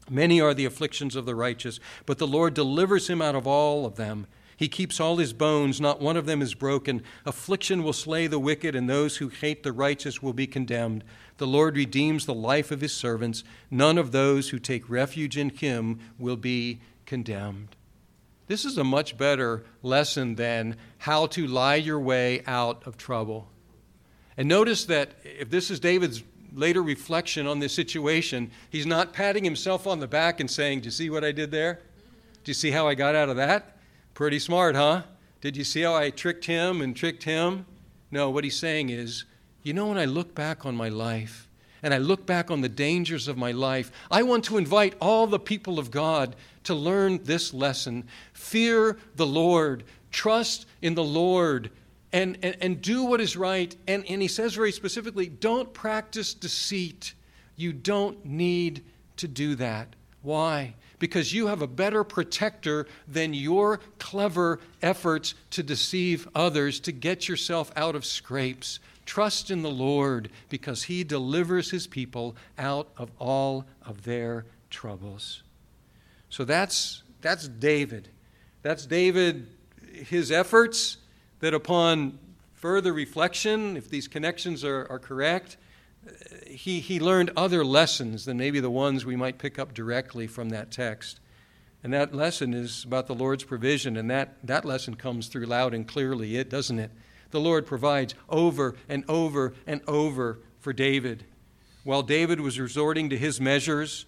Many 0.10 0.40
are 0.40 0.54
the 0.54 0.66
afflictions 0.66 1.16
of 1.16 1.26
the 1.26 1.36
righteous, 1.36 1.80
but 2.06 2.20
the 2.20 2.28
Lord 2.28 2.54
delivers 2.54 3.10
him 3.10 3.22
out 3.22 3.36
of 3.36 3.48
all 3.48 3.86
of 3.86 3.96
them. 3.96 4.28
He 4.62 4.68
keeps 4.68 5.00
all 5.00 5.18
his 5.18 5.34
bones, 5.34 5.82
not 5.82 6.02
one 6.02 6.16
of 6.16 6.28
them 6.28 6.40
is 6.40 6.54
broken. 6.54 7.02
Affliction 7.26 7.82
will 7.82 7.94
slay 7.94 8.28
the 8.28 8.38
wicked, 8.38 8.76
and 8.76 8.88
those 8.88 9.18
who 9.18 9.30
hate 9.30 9.64
the 9.64 9.72
righteous 9.72 10.22
will 10.22 10.34
be 10.34 10.46
condemned. 10.46 11.04
The 11.38 11.48
Lord 11.48 11.76
redeems 11.76 12.28
the 12.28 12.36
life 12.36 12.70
of 12.70 12.80
his 12.80 12.94
servants. 12.94 13.44
None 13.72 13.98
of 13.98 14.12
those 14.12 14.50
who 14.50 14.60
take 14.60 14.88
refuge 14.88 15.36
in 15.36 15.50
him 15.50 16.00
will 16.20 16.38
be 16.38 16.80
condemned. 17.08 17.76
This 18.46 18.64
is 18.64 18.78
a 18.78 18.84
much 18.84 19.18
better 19.18 19.64
lesson 19.82 20.36
than 20.36 20.76
how 21.00 21.26
to 21.26 21.48
lie 21.48 21.78
your 21.78 22.00
way 22.00 22.44
out 22.46 22.86
of 22.86 22.98
trouble. 22.98 23.50
And 24.38 24.48
notice 24.48 24.86
that 24.86 25.16
if 25.24 25.50
this 25.50 25.72
is 25.72 25.80
David's 25.80 26.22
later 26.54 26.84
reflection 26.84 27.48
on 27.48 27.58
this 27.58 27.74
situation, 27.74 28.52
he's 28.70 28.86
not 28.86 29.12
patting 29.12 29.44
himself 29.44 29.88
on 29.88 30.00
the 30.00 30.08
back 30.08 30.40
and 30.40 30.52
saying, 30.52 30.82
Do 30.82 30.86
you 30.86 30.92
see 30.92 31.10
what 31.10 31.24
I 31.24 31.32
did 31.32 31.50
there? 31.50 31.80
Do 32.44 32.52
you 32.52 32.54
see 32.54 32.70
how 32.70 32.88
I 32.88 32.94
got 32.94 33.16
out 33.16 33.30
of 33.30 33.38
that? 33.38 33.80
Pretty 34.14 34.40
smart, 34.40 34.76
huh? 34.76 35.04
Did 35.40 35.58
you 35.58 35.64
see 35.64 35.82
how 35.82 35.96
I 35.96 36.10
tricked 36.10 36.46
him 36.46 36.82
and 36.82 36.96
tricked 36.96 37.24
him? 37.24 37.66
No, 38.12 38.30
what 38.30 38.44
he's 38.44 38.58
saying 38.58 38.90
is, 38.90 39.26
You 39.64 39.74
know, 39.74 39.88
when 39.88 39.98
I 39.98 40.06
look 40.06 40.34
back 40.34 40.66
on 40.66 40.76
my 40.76 40.90
life, 40.90 41.48
and 41.84 41.94
I 41.94 41.98
look 41.98 42.26
back 42.26 42.52
on 42.52 42.62
the 42.62 42.70
dangers 42.70 43.28
of 43.28 43.38
my 43.38 43.52
life, 43.52 43.92
I 44.10 44.24
want 44.24 44.44
to 44.46 44.58
invite 44.58 44.96
all 45.00 45.28
the 45.28 45.40
people 45.40 45.80
of 45.80 45.92
God 45.92 46.36
to 46.64 46.76
learn 46.76 47.24
this 47.24 47.54
lesson. 47.54 48.06
Fear 48.34 48.98
the 49.16 49.26
Lord, 49.26 49.84
trust 50.12 50.68
in 50.82 50.96
the 50.96 51.04
Lord, 51.04 51.72
and, 52.14 52.38
and, 52.44 52.56
and 52.62 52.82
do 52.82 53.04
what 53.04 53.22
is 53.22 53.38
right. 53.38 53.76
And, 53.88 54.06
and 54.08 54.22
he 54.22 54.28
says 54.28 54.54
very 54.54 54.72
specifically 54.72 55.28
don't 55.28 55.74
practice 55.74 56.34
deceit. 56.34 57.14
You 57.56 57.74
don't 57.74 58.24
need 58.26 58.84
to 59.18 59.28
do 59.28 59.56
that. 59.56 59.96
Why? 60.22 60.76
Because 61.02 61.34
you 61.34 61.48
have 61.48 61.64
a 61.64 61.68
better 61.68 62.04
protector 62.04 62.86
than 63.08 63.34
your 63.34 63.80
clever 63.98 64.60
efforts 64.84 65.34
to 65.50 65.64
deceive 65.64 66.28
others 66.36 66.80
to 66.82 66.92
get 66.92 67.28
yourself 67.28 67.72
out 67.76 67.96
of 67.96 68.06
scrapes. 68.06 68.80
Trust 69.08 69.50
in 69.50 69.64
the 69.64 69.72
Lord 69.72 70.30
because 70.50 70.84
he 70.84 71.04
delivers 71.04 71.72
his 71.72 71.88
people 71.88 72.36
out 72.56 72.88
of 72.98 73.10
all 73.18 73.66
of 73.84 74.04
their 74.04 74.46
troubles. 74.70 75.42
So 76.30 76.46
that's, 76.46 77.02
that's 77.22 77.48
David. 77.48 78.10
That's 78.62 78.86
David, 78.86 79.48
his 79.92 80.32
efforts 80.32 80.98
that 81.40 81.56
upon 81.56 82.20
further 82.54 82.94
reflection, 82.94 83.76
if 83.76 83.90
these 83.90 84.08
connections 84.08 84.64
are, 84.64 84.86
are 84.88 85.00
correct, 85.00 85.58
he, 86.48 86.80
he 86.80 87.00
learned 87.00 87.32
other 87.36 87.64
lessons 87.64 88.26
than 88.26 88.38
maybe 88.38 88.60
the 88.60 88.70
ones 88.70 89.06
we 89.06 89.16
might 89.16 89.38
pick 89.38 89.60
up 89.60 89.74
directly 89.74 90.28
from 90.28 90.50
that 90.50 90.72
text. 90.72 91.20
And 91.84 91.94
that 91.94 92.14
lesson 92.14 92.54
is 92.54 92.84
about 92.84 93.08
the 93.08 93.16
Lord's 93.16 93.44
provision, 93.44 93.98
and 93.98 94.10
that, 94.12 94.36
that 94.44 94.66
lesson 94.66 94.96
comes 94.96 95.28
through 95.28 95.46
loud 95.46 95.74
and 95.74 95.88
clearly, 95.88 96.38
it 96.38 96.50
doesn't 96.50 96.78
it? 96.78 96.92
The 97.32 97.40
Lord 97.40 97.66
provides 97.66 98.14
over 98.30 98.76
and 98.88 99.04
over 99.08 99.54
and 99.66 99.82
over 99.88 100.40
for 100.60 100.74
David. 100.74 101.26
While 101.84 102.04
David 102.04 102.40
was 102.40 102.60
resorting 102.60 103.10
to 103.10 103.18
his 103.18 103.42
measures, 103.42 104.06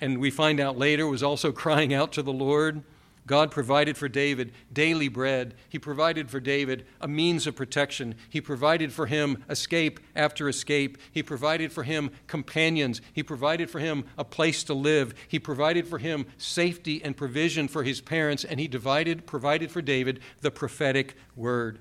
and 0.00 0.18
we 0.18 0.30
find 0.30 0.60
out 0.60 0.78
later 0.78 1.06
was 1.06 1.22
also 1.22 1.50
crying 1.52 1.92
out 1.92 2.12
to 2.12 2.22
the 2.22 2.32
Lord, 2.32 2.82
God 3.26 3.50
provided 3.50 3.96
for 3.96 4.08
David 4.08 4.52
daily 4.72 5.08
bread. 5.08 5.54
He 5.68 5.80
provided 5.80 6.30
for 6.30 6.38
David 6.38 6.86
a 7.00 7.08
means 7.08 7.46
of 7.46 7.56
protection. 7.56 8.14
He 8.28 8.40
provided 8.40 8.92
for 8.92 9.06
him 9.06 9.44
escape 9.50 9.98
after 10.14 10.48
escape. 10.48 10.96
He 11.10 11.24
provided 11.24 11.72
for 11.72 11.82
him 11.82 12.10
companions. 12.28 13.00
He 13.12 13.24
provided 13.24 13.68
for 13.68 13.80
him 13.80 14.04
a 14.16 14.24
place 14.24 14.62
to 14.64 14.74
live. 14.74 15.12
He 15.26 15.40
provided 15.40 15.88
for 15.88 15.98
him 15.98 16.26
safety 16.38 17.02
and 17.02 17.16
provision 17.16 17.66
for 17.66 17.82
his 17.82 18.00
parents. 18.00 18.44
And 18.44 18.60
he 18.60 18.68
divided, 18.68 19.26
provided 19.26 19.72
for 19.72 19.82
David 19.82 20.20
the 20.40 20.52
prophetic 20.52 21.16
word. 21.34 21.80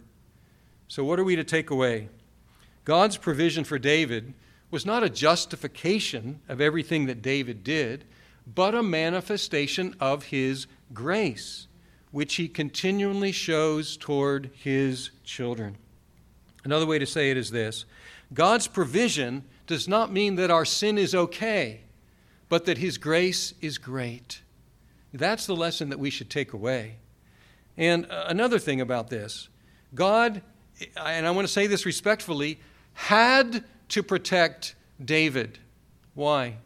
So, 0.87 1.03
what 1.03 1.19
are 1.19 1.23
we 1.23 1.35
to 1.35 1.43
take 1.43 1.69
away? 1.69 2.09
God's 2.85 3.17
provision 3.17 3.63
for 3.63 3.79
David 3.79 4.33
was 4.71 4.85
not 4.85 5.03
a 5.03 5.09
justification 5.09 6.41
of 6.49 6.59
everything 6.59 7.05
that 7.05 7.21
David 7.21 7.63
did, 7.63 8.03
but 8.47 8.75
a 8.75 8.83
manifestation 8.83 9.95
of 9.99 10.25
his 10.25 10.67
grace, 10.95 11.67
which 12.11 12.35
he 12.35 12.47
continually 12.47 13.31
shows 13.31 13.97
toward 13.97 14.49
his 14.55 15.11
children. 15.23 15.77
Another 16.63 16.87
way 16.87 16.97
to 16.97 17.05
say 17.05 17.29
it 17.29 17.37
is 17.37 17.51
this 17.51 17.85
God's 18.33 18.67
provision 18.67 19.43
does 19.67 19.87
not 19.87 20.11
mean 20.11 20.35
that 20.35 20.49
our 20.49 20.65
sin 20.65 20.97
is 20.97 21.13
okay, 21.13 21.81
but 22.49 22.65
that 22.65 22.79
his 22.79 22.97
grace 22.97 23.53
is 23.61 23.77
great. 23.77 24.41
That's 25.13 25.45
the 25.45 25.55
lesson 25.55 25.89
that 25.89 25.99
we 25.99 26.09
should 26.09 26.29
take 26.29 26.53
away. 26.53 26.97
And 27.77 28.09
uh, 28.09 28.25
another 28.27 28.59
thing 28.59 28.81
about 28.81 29.09
this 29.09 29.49
God, 29.93 30.41
and 30.97 31.27
I 31.27 31.31
want 31.31 31.47
to 31.47 31.53
say 31.53 31.67
this 31.67 31.85
respectfully, 31.85 32.59
had 32.93 33.63
to 33.89 34.03
protect 34.03 34.75
David. 35.03 35.59
Why? 36.13 36.57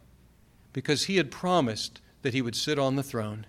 Because 0.74 1.06
he 1.06 1.18
had 1.18 1.32
promised 1.32 2.02
that 2.22 2.34
he 2.34 2.42
would 2.42 2.56
sit 2.56 2.78
on 2.78 2.96
the 2.96 3.04
throne. 3.04 3.46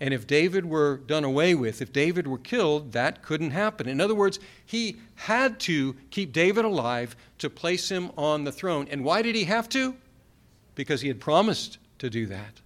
And 0.00 0.14
if 0.14 0.26
David 0.26 0.64
were 0.64 0.96
done 0.96 1.24
away 1.24 1.54
with, 1.54 1.82
if 1.82 1.92
David 1.92 2.26
were 2.26 2.38
killed, 2.38 2.92
that 2.92 3.22
couldn't 3.22 3.50
happen. 3.50 3.86
In 3.86 4.00
other 4.00 4.14
words, 4.14 4.40
he 4.64 4.96
had 5.14 5.60
to 5.60 5.94
keep 6.10 6.32
David 6.32 6.64
alive 6.64 7.14
to 7.38 7.50
place 7.50 7.90
him 7.90 8.10
on 8.16 8.44
the 8.44 8.52
throne. 8.52 8.88
And 8.90 9.04
why 9.04 9.20
did 9.20 9.36
he 9.36 9.44
have 9.44 9.68
to? 9.70 9.94
Because 10.74 11.02
he 11.02 11.08
had 11.08 11.20
promised 11.20 11.76
to 11.98 12.08
do 12.08 12.26
that. 12.26 12.62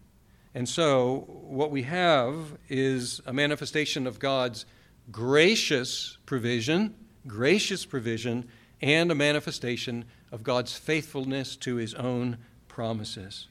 And 0.55 0.69
so, 0.69 1.25
what 1.27 1.73
we 1.73 1.83
have 1.83 2.57
is 2.69 3.21
a 3.27 3.33
manifestation 3.33 4.07
of 4.07 4.21
God's 4.21 4.65
gracious 5.11 6.17
provision, 6.27 6.95
gracious 7.27 7.85
provision, 7.85 8.49
and 8.81 9.11
a 9.11 9.15
manifestation 9.17 10.05
of 10.31 10.45
God's 10.45 10.77
faithfulness 10.77 11.57
to 11.57 11.77
his 11.77 11.95
own 11.95 12.39
promises. 12.69 13.49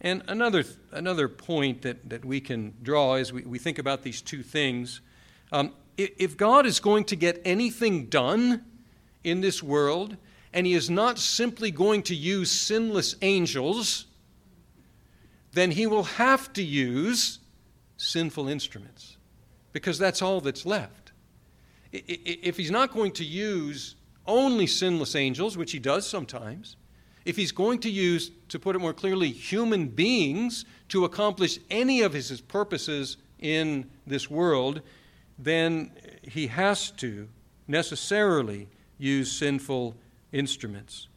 And 0.00 0.22
another, 0.28 0.64
another 0.92 1.28
point 1.28 1.82
that, 1.82 2.08
that 2.08 2.24
we 2.24 2.40
can 2.40 2.74
draw 2.82 3.14
as 3.14 3.32
we, 3.32 3.42
we 3.42 3.58
think 3.58 3.78
about 3.78 4.02
these 4.02 4.22
two 4.22 4.42
things 4.42 5.00
um, 5.50 5.72
if 5.96 6.36
God 6.36 6.64
is 6.64 6.78
going 6.78 7.04
to 7.04 7.16
get 7.16 7.42
anything 7.44 8.06
done 8.06 8.64
in 9.24 9.40
this 9.40 9.62
world, 9.62 10.16
and 10.52 10.66
He 10.66 10.74
is 10.74 10.88
not 10.88 11.18
simply 11.18 11.70
going 11.70 12.02
to 12.04 12.14
use 12.14 12.50
sinless 12.50 13.16
angels, 13.20 14.06
then 15.52 15.72
He 15.72 15.86
will 15.86 16.04
have 16.04 16.52
to 16.52 16.62
use 16.62 17.40
sinful 17.96 18.48
instruments, 18.48 19.16
because 19.72 19.98
that's 19.98 20.22
all 20.22 20.40
that's 20.40 20.64
left. 20.64 21.12
If 21.92 22.56
He's 22.56 22.70
not 22.70 22.92
going 22.92 23.12
to 23.12 23.24
use 23.24 23.96
only 24.26 24.66
sinless 24.68 25.16
angels, 25.16 25.56
which 25.56 25.72
He 25.72 25.80
does 25.80 26.06
sometimes, 26.06 26.76
if 27.28 27.36
he's 27.36 27.52
going 27.52 27.78
to 27.80 27.90
use, 27.90 28.30
to 28.48 28.58
put 28.58 28.74
it 28.74 28.78
more 28.78 28.94
clearly, 28.94 29.28
human 29.28 29.88
beings 29.88 30.64
to 30.88 31.04
accomplish 31.04 31.58
any 31.68 32.00
of 32.00 32.14
his 32.14 32.40
purposes 32.40 33.18
in 33.38 33.90
this 34.06 34.30
world, 34.30 34.80
then 35.38 35.92
he 36.22 36.46
has 36.46 36.90
to 36.92 37.28
necessarily 37.66 38.66
use 38.96 39.30
sinful 39.30 39.94
instruments. 40.32 41.08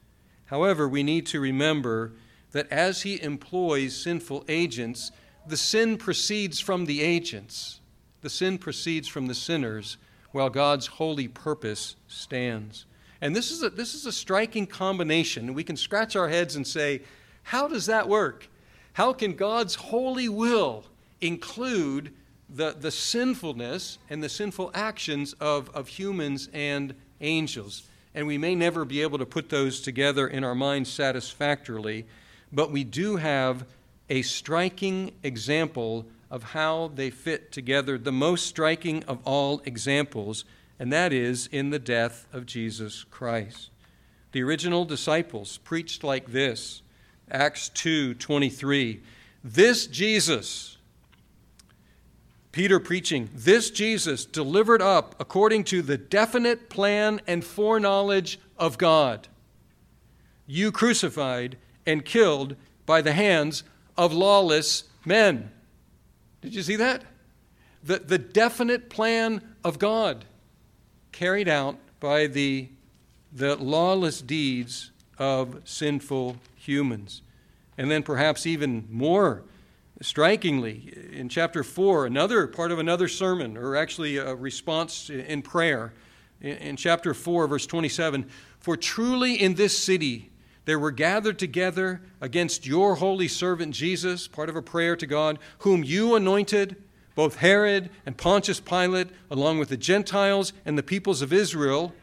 However, 0.48 0.86
we 0.86 1.02
need 1.02 1.26
to 1.28 1.40
remember 1.40 2.12
that 2.52 2.70
as 2.70 3.04
he 3.04 3.24
employs 3.24 3.96
sinful 3.96 4.44
agents, 4.50 5.14
the 5.48 5.56
sin 5.56 5.98
proceeds 5.98 6.60
from 6.60 6.88
the 6.88 7.02
agents. 7.02 7.80
The 8.20 8.30
sin 8.30 8.58
proceeds 8.58 9.08
from 9.08 9.28
the 9.28 9.34
sinners, 9.34 9.96
while 10.34 10.50
God's 10.50 10.88
holy 10.88 11.30
purpose 11.30 11.96
stands. 12.10 12.86
And 13.22 13.36
this 13.36 13.52
is 13.52 13.62
a, 13.62 13.70
this 13.70 13.94
is 13.94 14.06
a 14.06 14.12
striking 14.12 14.66
combination. 14.66 15.54
We 15.54 15.64
can 15.64 15.78
scratch 15.78 16.16
our 16.16 16.28
heads 16.28 16.56
and 16.56 16.66
say, 16.66 17.02
how 17.44 17.68
does 17.68 17.86
that 17.86 18.10
work? 18.10 18.50
How 18.94 19.14
can 19.14 19.34
God's 19.34 19.76
holy 19.76 20.28
will 20.28 20.84
include 21.22 22.14
the, 22.50 22.76
the 22.78 22.92
sinfulness 22.92 24.00
and 24.10 24.22
the 24.22 24.30
sinful 24.30 24.72
actions 24.74 25.34
of, 25.40 25.70
of 25.70 25.88
humans 25.88 26.50
and 26.52 26.96
angels? 27.22 27.84
And 28.14 28.28
we 28.28 28.38
may 28.38 28.56
never 28.56 28.84
be 28.84 29.02
able 29.02 29.20
to 29.20 29.26
put 29.26 29.50
those 29.50 29.82
together 29.82 30.28
in 30.28 30.44
our 30.44 30.56
minds 30.56 30.92
satisfactorily, 30.92 32.06
but 32.52 32.72
we 32.72 32.84
do 32.84 33.16
have 33.16 33.66
a 34.10 34.24
striking 34.24 35.14
example 35.24 36.06
of 36.30 36.44
how 36.44 36.92
they 36.96 37.10
fit 37.10 37.52
together, 37.52 37.98
the 37.98 38.12
most 38.12 38.48
striking 38.48 39.04
of 39.04 39.20
all 39.24 39.62
examples 39.66 40.44
and 40.82 40.92
that 40.92 41.14
is 41.14 41.46
in 41.52 41.70
the 41.70 41.78
death 41.78 42.26
of 42.34 42.48
Jesus 42.48 43.04
Christ. 43.04 43.70
The 44.32 44.42
original 44.42 44.84
disciples 44.84 45.60
preached 45.60 46.04
like 46.04 46.32
this 46.32 46.82
Acts 47.30 47.70
2 47.70 48.16
23. 48.16 49.00
This 49.44 49.86
Jesus, 49.86 50.80
Peter 52.52 52.80
preaching, 52.80 53.30
this 53.32 53.70
Jesus 53.70 54.26
delivered 54.26 54.82
up 54.82 55.14
according 55.20 55.66
to 55.66 55.84
the 55.84 56.00
definite 56.00 56.68
plan 56.68 57.22
and 57.28 57.46
foreknowledge 57.46 58.40
of 58.58 58.80
God, 58.80 59.28
you 60.48 60.72
crucified 60.72 61.58
and 61.86 62.04
killed 62.04 62.56
by 62.88 63.04
the 63.04 63.14
hands 63.14 63.62
of 64.00 64.14
lawless 64.14 64.86
men. 65.06 65.52
Did 66.42 66.56
you 66.56 66.64
see 66.64 66.78
that? 66.78 67.04
The, 67.84 68.00
the 68.00 68.18
definite 68.18 68.90
plan 68.90 69.44
of 69.64 69.78
God 69.78 70.26
carried 71.12 71.48
out 71.48 71.78
by 72.00 72.28
the, 72.28 72.70
the 73.32 73.56
lawless 73.56 74.22
deeds 74.22 74.92
of 75.18 75.62
sinful 75.66 76.38
humans. 76.56 77.22
And 77.78 77.90
then, 77.90 78.04
perhaps 78.04 78.46
even 78.46 78.88
more 78.90 79.44
strikingly, 80.02 80.94
in 81.12 81.30
chapter 81.30 81.64
4, 81.64 82.06
another 82.06 82.48
part 82.48 82.72
of 82.72 82.80
another 82.80 83.08
sermon, 83.08 83.58
or 83.58 83.76
actually 83.76 84.18
a 84.18 84.36
response 84.36 85.10
in 85.10 85.42
prayer, 85.42 85.94
in 86.42 86.76
chapter 86.76 87.14
4, 87.14 87.48
verse 87.48 87.66
27 87.68 88.28
For 88.60 88.76
truly 88.76 89.36
in 89.36 89.56
this 89.56 89.78
city 89.78 90.32
there 90.66 90.80
were 90.80 90.92
gathered 90.92 91.40
together 91.40 92.02
against 92.20 92.66
your 92.66 92.96
holy 92.96 93.28
servant 93.28 93.74
Jesus, 93.74 94.28
part 94.28 94.50
of 94.50 94.56
a 94.56 94.62
prayer 94.62 94.96
to 94.96 95.08
God, 95.08 95.40
whom 95.60 95.84
you 95.84 96.16
anointed 96.16 96.76
both 97.16 97.38
Herod 97.38 97.90
and 98.06 98.18
Pontius 98.18 98.60
Pilate, 98.60 99.10
along 99.30 99.60
with 99.60 99.70
the 99.70 99.78
Gentiles 99.78 100.54
and 100.66 100.78
the 100.78 100.84
peoples 100.84 101.22
of 101.22 101.34
Israel, 101.34 101.94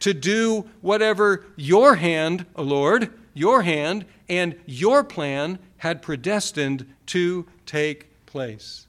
to 0.00 0.12
do 0.12 0.68
whatever 0.80 1.44
your 1.56 1.94
hand, 1.94 2.46
O 2.56 2.62
Lord, 2.62 3.12
your 3.34 3.62
hand 3.62 4.04
and 4.28 4.56
your 4.66 5.04
plan 5.04 5.58
had 5.78 6.02
predestined 6.02 6.92
to 7.06 7.46
take 7.66 8.26
place. 8.26 8.86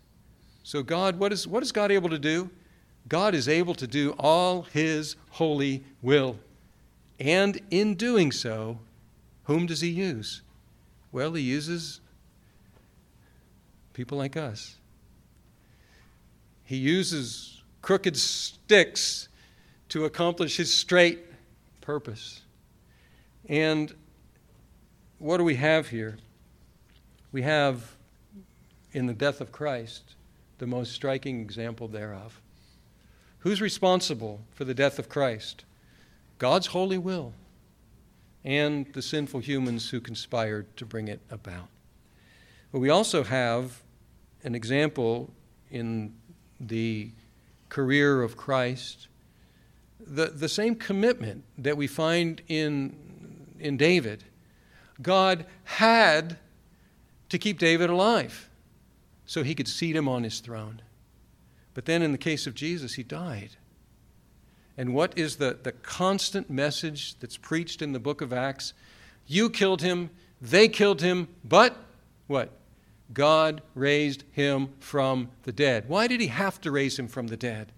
So, 0.63 0.83
God, 0.83 1.19
what 1.19 1.31
is, 1.31 1.47
what 1.47 1.63
is 1.63 1.71
God 1.71 1.91
able 1.91 2.09
to 2.09 2.19
do? 2.19 2.49
God 3.07 3.35
is 3.35 3.47
able 3.47 3.75
to 3.75 3.87
do 3.87 4.15
all 4.17 4.63
his 4.63 5.15
holy 5.31 5.83
will. 6.01 6.39
And 7.19 7.59
in 7.69 7.95
doing 7.95 8.31
so, 8.31 8.79
whom 9.43 9.65
does 9.65 9.81
he 9.81 9.89
use? 9.89 10.41
Well, 11.11 11.33
he 11.33 11.43
uses 11.43 11.99
people 13.93 14.17
like 14.17 14.35
us. 14.35 14.77
He 16.73 16.79
uses 16.79 17.61
crooked 17.83 18.17
sticks 18.17 19.29
to 19.89 20.05
accomplish 20.05 20.57
his 20.57 20.73
straight 20.73 21.19
purpose. 21.81 22.41
And 23.47 23.93
what 25.19 25.37
do 25.37 25.43
we 25.43 25.53
have 25.53 25.89
here? 25.89 26.17
We 27.31 27.43
have 27.43 27.95
in 28.91 29.05
the 29.05 29.13
death 29.13 29.39
of 29.39 29.51
Christ 29.51 30.15
the 30.57 30.65
most 30.65 30.93
striking 30.93 31.41
example 31.41 31.87
thereof. 31.87 32.41
Who's 33.41 33.61
responsible 33.61 34.41
for 34.49 34.65
the 34.65 34.73
death 34.73 34.97
of 34.97 35.07
Christ? 35.07 35.65
God's 36.39 36.65
holy 36.65 36.97
will 36.97 37.33
and 38.43 38.91
the 38.93 39.03
sinful 39.03 39.41
humans 39.41 39.91
who 39.91 40.01
conspired 40.01 40.75
to 40.77 40.87
bring 40.87 41.07
it 41.07 41.19
about. 41.29 41.67
But 42.71 42.79
we 42.79 42.89
also 42.89 43.23
have 43.23 43.83
an 44.43 44.55
example 44.55 45.29
in 45.69 46.15
the 46.59 47.11
career 47.69 48.21
of 48.21 48.37
Christ, 48.37 49.07
the, 49.99 50.27
the 50.27 50.49
same 50.49 50.75
commitment 50.75 51.43
that 51.57 51.77
we 51.77 51.87
find 51.87 52.41
in, 52.47 52.95
in 53.59 53.77
David. 53.77 54.23
God 55.01 55.45
had 55.63 56.37
to 57.29 57.37
keep 57.37 57.57
David 57.57 57.89
alive 57.89 58.49
so 59.25 59.43
he 59.43 59.55
could 59.55 59.67
seat 59.67 59.95
him 59.95 60.07
on 60.07 60.23
his 60.23 60.39
throne. 60.39 60.81
But 61.73 61.85
then 61.85 62.01
in 62.01 62.11
the 62.11 62.17
case 62.17 62.45
of 62.45 62.53
Jesus, 62.53 62.93
he 62.93 63.03
died. 63.03 63.51
And 64.77 64.93
what 64.93 65.17
is 65.17 65.37
the, 65.37 65.57
the 65.61 65.71
constant 65.71 66.49
message 66.49 67.19
that's 67.19 67.37
preached 67.37 67.81
in 67.81 67.93
the 67.93 67.99
book 67.99 68.21
of 68.21 68.33
Acts? 68.33 68.73
You 69.25 69.49
killed 69.49 69.81
him, 69.81 70.09
they 70.41 70.67
killed 70.67 71.01
him, 71.01 71.27
but 71.43 71.77
what? 72.27 72.51
God 73.11 73.61
raised 73.75 74.23
him 74.31 74.69
from 74.79 75.29
the 75.43 75.51
dead. 75.51 75.85
Why 75.87 76.07
did 76.07 76.21
he 76.21 76.27
have 76.27 76.61
to 76.61 76.71
raise 76.71 76.97
him 76.97 77.07
from 77.07 77.27
the 77.27 77.37
dead? 77.37 77.71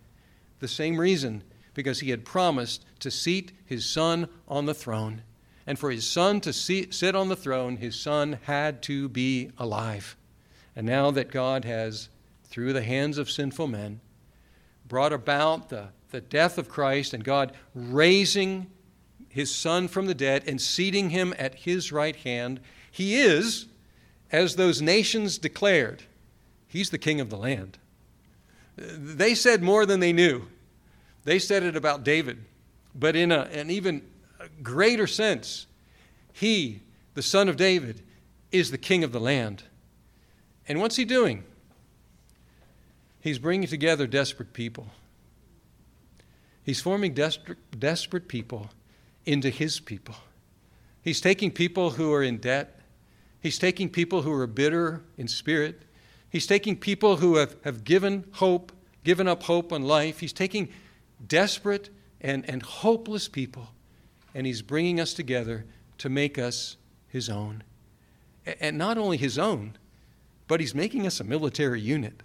The 0.60 0.68
same 0.68 1.00
reason, 1.00 1.44
because 1.74 2.00
he 2.00 2.12
had 2.12 2.26
promised 2.26 2.86
to 3.00 3.12
seat 3.12 3.52
his 3.66 3.86
son 3.86 4.30
on 4.48 4.66
the 4.66 4.74
throne. 4.74 5.24
And 5.68 5.80
for 5.80 5.90
his 5.90 6.08
son 6.08 6.42
to 6.42 6.54
sit 6.54 7.16
on 7.16 7.30
the 7.30 7.36
throne, 7.36 7.78
his 7.78 8.00
son 8.00 8.40
had 8.44 8.82
to 8.84 9.10
be 9.10 9.52
alive. 9.58 10.16
And 10.76 10.86
now 10.86 11.12
that 11.12 11.32
God 11.32 11.66
has, 11.66 12.10
through 12.44 12.74
the 12.74 12.84
hands 12.84 13.18
of 13.18 13.32
sinful 13.32 13.68
men, 13.68 14.02
brought 14.88 15.12
about 15.12 15.70
the, 15.70 15.88
the 16.12 16.22
death 16.22 16.58
of 16.58 16.70
Christ 16.70 17.14
and 17.14 17.24
God 17.24 17.54
raising 17.74 18.68
his 19.28 19.54
son 19.54 19.88
from 19.88 20.06
the 20.06 20.14
dead 20.14 20.44
and 20.48 20.62
seating 20.62 21.10
him 21.10 21.34
at 21.38 21.56
his 21.56 21.92
right 21.92 22.16
hand, 22.16 22.60
he 22.92 23.16
is, 23.16 23.66
as 24.32 24.56
those 24.56 24.82
nations 24.82 25.38
declared, 25.38 26.04
he's 26.68 26.90
the 26.90 26.98
king 26.98 27.22
of 27.22 27.30
the 27.30 27.38
land. 27.38 27.78
They 28.78 29.36
said 29.36 29.64
more 29.64 29.86
than 29.86 30.00
they 30.00 30.14
knew. 30.14 30.48
They 31.24 31.40
said 31.40 31.64
it 31.64 31.76
about 31.76 32.04
David, 32.04 32.44
but 32.94 33.16
in 33.16 33.32
a, 33.32 33.42
an 33.54 33.72
even 33.72 34.04
greater 34.62 35.08
sense, 35.08 35.66
he, 36.34 36.82
the 37.14 37.22
son 37.22 37.50
of 37.50 37.56
David, 37.56 38.02
is 38.52 38.72
the 38.72 38.78
king 38.78 39.04
of 39.04 39.12
the 39.12 39.20
land. 39.20 39.64
And 40.68 40.80
what's 40.80 40.96
he 40.96 41.06
doing? 41.06 41.44
He's 43.22 43.40
bringing 43.40 43.68
together 43.68 44.06
desperate 44.06 44.54
people. 44.54 44.88
He's 46.64 46.82
forming 46.82 47.14
desperate, 47.14 47.58
desperate 47.80 48.28
people 48.28 48.70
into 49.26 49.50
his 49.50 49.80
people. 49.80 50.16
He's 51.02 51.22
taking 51.22 51.52
people 51.52 51.92
who 51.92 52.12
are 52.14 52.24
in 52.24 52.38
debt. 52.38 52.75
He's 53.46 53.60
taking 53.60 53.90
people 53.90 54.24
who 54.24 54.34
are 54.34 54.48
bitter 54.48 55.04
in 55.20 55.28
spirit. 55.28 55.84
He's 56.32 56.48
taking 56.48 56.76
people 56.76 57.18
who 57.18 57.36
have, 57.36 57.56
have 57.64 57.84
given 57.84 58.26
hope, 58.32 58.72
given 59.04 59.28
up 59.28 59.44
hope 59.44 59.72
on 59.72 59.84
life. 59.84 60.20
He's 60.20 60.34
taking 60.34 60.70
desperate 61.28 61.92
and, 62.22 62.44
and 62.50 62.64
hopeless 62.64 63.28
people, 63.28 63.68
and 64.34 64.48
he's 64.48 64.64
bringing 64.64 65.00
us 65.00 65.14
together 65.14 65.64
to 66.00 66.10
make 66.10 66.40
us 66.40 66.78
his 67.08 67.30
own. 67.30 67.62
And 68.60 68.80
not 68.80 68.98
only 68.98 69.16
his 69.16 69.38
own, 69.38 69.78
but 70.48 70.60
he's 70.60 70.74
making 70.74 71.06
us 71.06 71.20
a 71.20 71.24
military 71.24 71.80
unit 71.80 72.24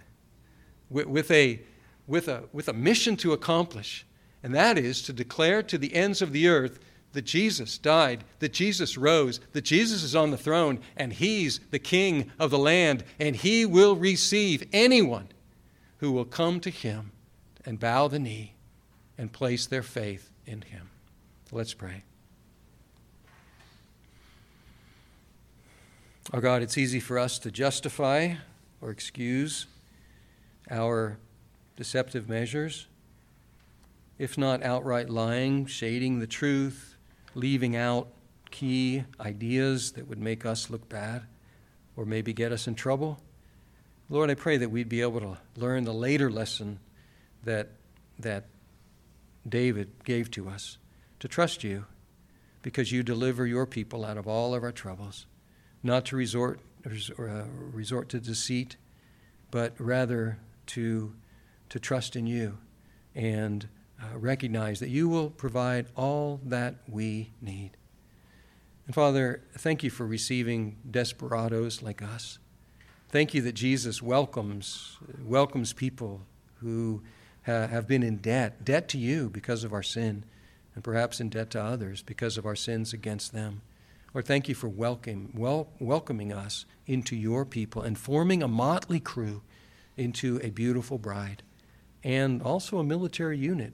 with, 0.89 1.05
with, 1.05 1.29
a, 1.29 1.61
with, 2.07 2.29
a, 2.29 2.45
with 2.51 2.67
a 2.67 2.73
mission 2.73 3.15
to 3.17 3.31
accomplish, 3.31 4.07
and 4.41 4.55
that 4.55 4.75
is 4.75 5.03
to 5.03 5.13
declare 5.13 5.61
to 5.61 5.77
the 5.77 5.93
ends 5.93 6.23
of 6.23 6.31
the 6.31 6.47
earth 6.47 6.79
that 7.13 7.23
Jesus 7.23 7.77
died, 7.77 8.23
that 8.39 8.53
Jesus 8.53 8.97
rose, 8.97 9.39
that 9.53 9.63
Jesus 9.63 10.03
is 10.03 10.15
on 10.15 10.31
the 10.31 10.37
throne, 10.37 10.79
and 10.95 11.13
he's 11.13 11.59
the 11.71 11.79
king 11.79 12.31
of 12.39 12.51
the 12.51 12.57
land, 12.57 13.03
and 13.19 13.35
he 13.35 13.65
will 13.65 13.95
receive 13.95 14.67
anyone 14.71 15.27
who 15.97 16.11
will 16.11 16.25
come 16.25 16.59
to 16.61 16.69
him 16.69 17.11
and 17.65 17.79
bow 17.79 18.07
the 18.07 18.19
knee 18.19 18.53
and 19.17 19.31
place 19.31 19.65
their 19.65 19.83
faith 19.83 20.31
in 20.45 20.61
him. 20.61 20.89
Let's 21.51 21.73
pray. 21.73 22.03
Oh 26.33 26.39
God, 26.39 26.61
it's 26.61 26.77
easy 26.77 26.99
for 26.99 27.19
us 27.19 27.37
to 27.39 27.51
justify 27.51 28.35
or 28.79 28.89
excuse 28.89 29.67
our 30.69 31.17
deceptive 31.75 32.29
measures, 32.29 32.87
if 34.17 34.37
not 34.37 34.63
outright 34.63 35.09
lying, 35.09 35.65
shading 35.65 36.19
the 36.19 36.27
truth, 36.27 36.90
leaving 37.35 37.75
out 37.75 38.09
key 38.49 39.03
ideas 39.19 39.93
that 39.93 40.07
would 40.07 40.19
make 40.19 40.45
us 40.45 40.69
look 40.69 40.87
bad 40.89 41.23
or 41.95 42.05
maybe 42.05 42.33
get 42.33 42.51
us 42.51 42.67
in 42.67 42.75
trouble. 42.75 43.19
Lord, 44.09 44.29
I 44.29 44.35
pray 44.35 44.57
that 44.57 44.69
we'd 44.69 44.89
be 44.89 45.01
able 45.01 45.21
to 45.21 45.37
learn 45.55 45.85
the 45.85 45.93
later 45.93 46.29
lesson 46.29 46.79
that, 47.43 47.69
that 48.19 48.45
David 49.47 49.89
gave 50.03 50.29
to 50.31 50.49
us 50.49 50.77
to 51.19 51.27
trust 51.27 51.63
you 51.63 51.85
because 52.61 52.91
you 52.91 53.03
deliver 53.03 53.45
your 53.45 53.65
people 53.65 54.05
out 54.05 54.17
of 54.17 54.27
all 54.27 54.53
of 54.53 54.63
our 54.63 54.71
troubles, 54.71 55.25
not 55.81 56.05
to 56.05 56.15
resort, 56.15 56.59
uh, 56.85 57.43
resort 57.71 58.09
to 58.09 58.19
deceit, 58.19 58.75
but 59.49 59.73
rather 59.79 60.37
to, 60.67 61.13
to 61.69 61.79
trust 61.79 62.15
in 62.15 62.27
you 62.27 62.57
and 63.15 63.67
uh, 64.01 64.17
recognize 64.17 64.79
that 64.79 64.89
you 64.89 65.07
will 65.07 65.29
provide 65.29 65.87
all 65.95 66.39
that 66.43 66.75
we 66.87 67.31
need. 67.41 67.71
And 68.85 68.95
Father, 68.95 69.41
thank 69.57 69.83
you 69.83 69.89
for 69.89 70.05
receiving 70.05 70.77
desperados 70.89 71.81
like 71.81 72.01
us. 72.01 72.39
Thank 73.09 73.33
you 73.33 73.41
that 73.41 73.53
Jesus 73.53 74.01
welcomes, 74.01 74.97
welcomes 75.23 75.73
people 75.73 76.21
who 76.61 77.03
ha- 77.45 77.67
have 77.67 77.87
been 77.87 78.03
in 78.03 78.17
debt, 78.17 78.63
debt 78.65 78.87
to 78.89 78.97
you 78.97 79.29
because 79.29 79.63
of 79.63 79.73
our 79.73 79.83
sin, 79.83 80.23
and 80.73 80.83
perhaps 80.83 81.19
in 81.19 81.29
debt 81.29 81.49
to 81.51 81.61
others 81.61 82.01
because 82.01 82.37
of 82.37 82.45
our 82.45 82.55
sins 82.55 82.93
against 82.93 83.33
them. 83.33 83.61
Lord, 84.13 84.25
thank 84.25 84.49
you 84.49 84.55
for 84.55 84.67
welcome, 84.67 85.31
wel- 85.35 85.69
welcoming 85.79 86.33
us 86.33 86.65
into 86.87 87.15
your 87.15 87.45
people 87.45 87.81
and 87.81 87.97
forming 87.97 88.41
a 88.41 88.47
motley 88.47 88.99
crew 88.99 89.41
into 89.95 90.39
a 90.43 90.49
beautiful 90.49 90.97
bride 90.97 91.43
and 92.03 92.41
also 92.41 92.79
a 92.79 92.83
military 92.83 93.37
unit 93.37 93.73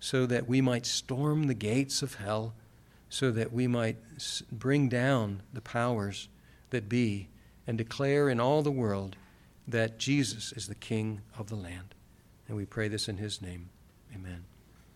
so 0.00 0.26
that 0.26 0.48
we 0.48 0.60
might 0.60 0.86
storm 0.86 1.44
the 1.44 1.54
gates 1.54 2.02
of 2.02 2.14
hell, 2.14 2.54
so 3.08 3.30
that 3.30 3.52
we 3.52 3.66
might 3.66 3.96
bring 4.52 4.88
down 4.88 5.42
the 5.52 5.60
powers 5.60 6.28
that 6.70 6.88
be 6.88 7.28
and 7.66 7.78
declare 7.78 8.28
in 8.28 8.40
all 8.40 8.62
the 8.62 8.70
world 8.70 9.16
that 9.66 9.98
Jesus 9.98 10.52
is 10.52 10.68
the 10.68 10.74
King 10.74 11.20
of 11.38 11.48
the 11.48 11.56
land. 11.56 11.94
And 12.46 12.56
we 12.56 12.64
pray 12.64 12.88
this 12.88 13.08
in 13.08 13.18
his 13.18 13.42
name. 13.42 13.68
Amen. 14.14 14.44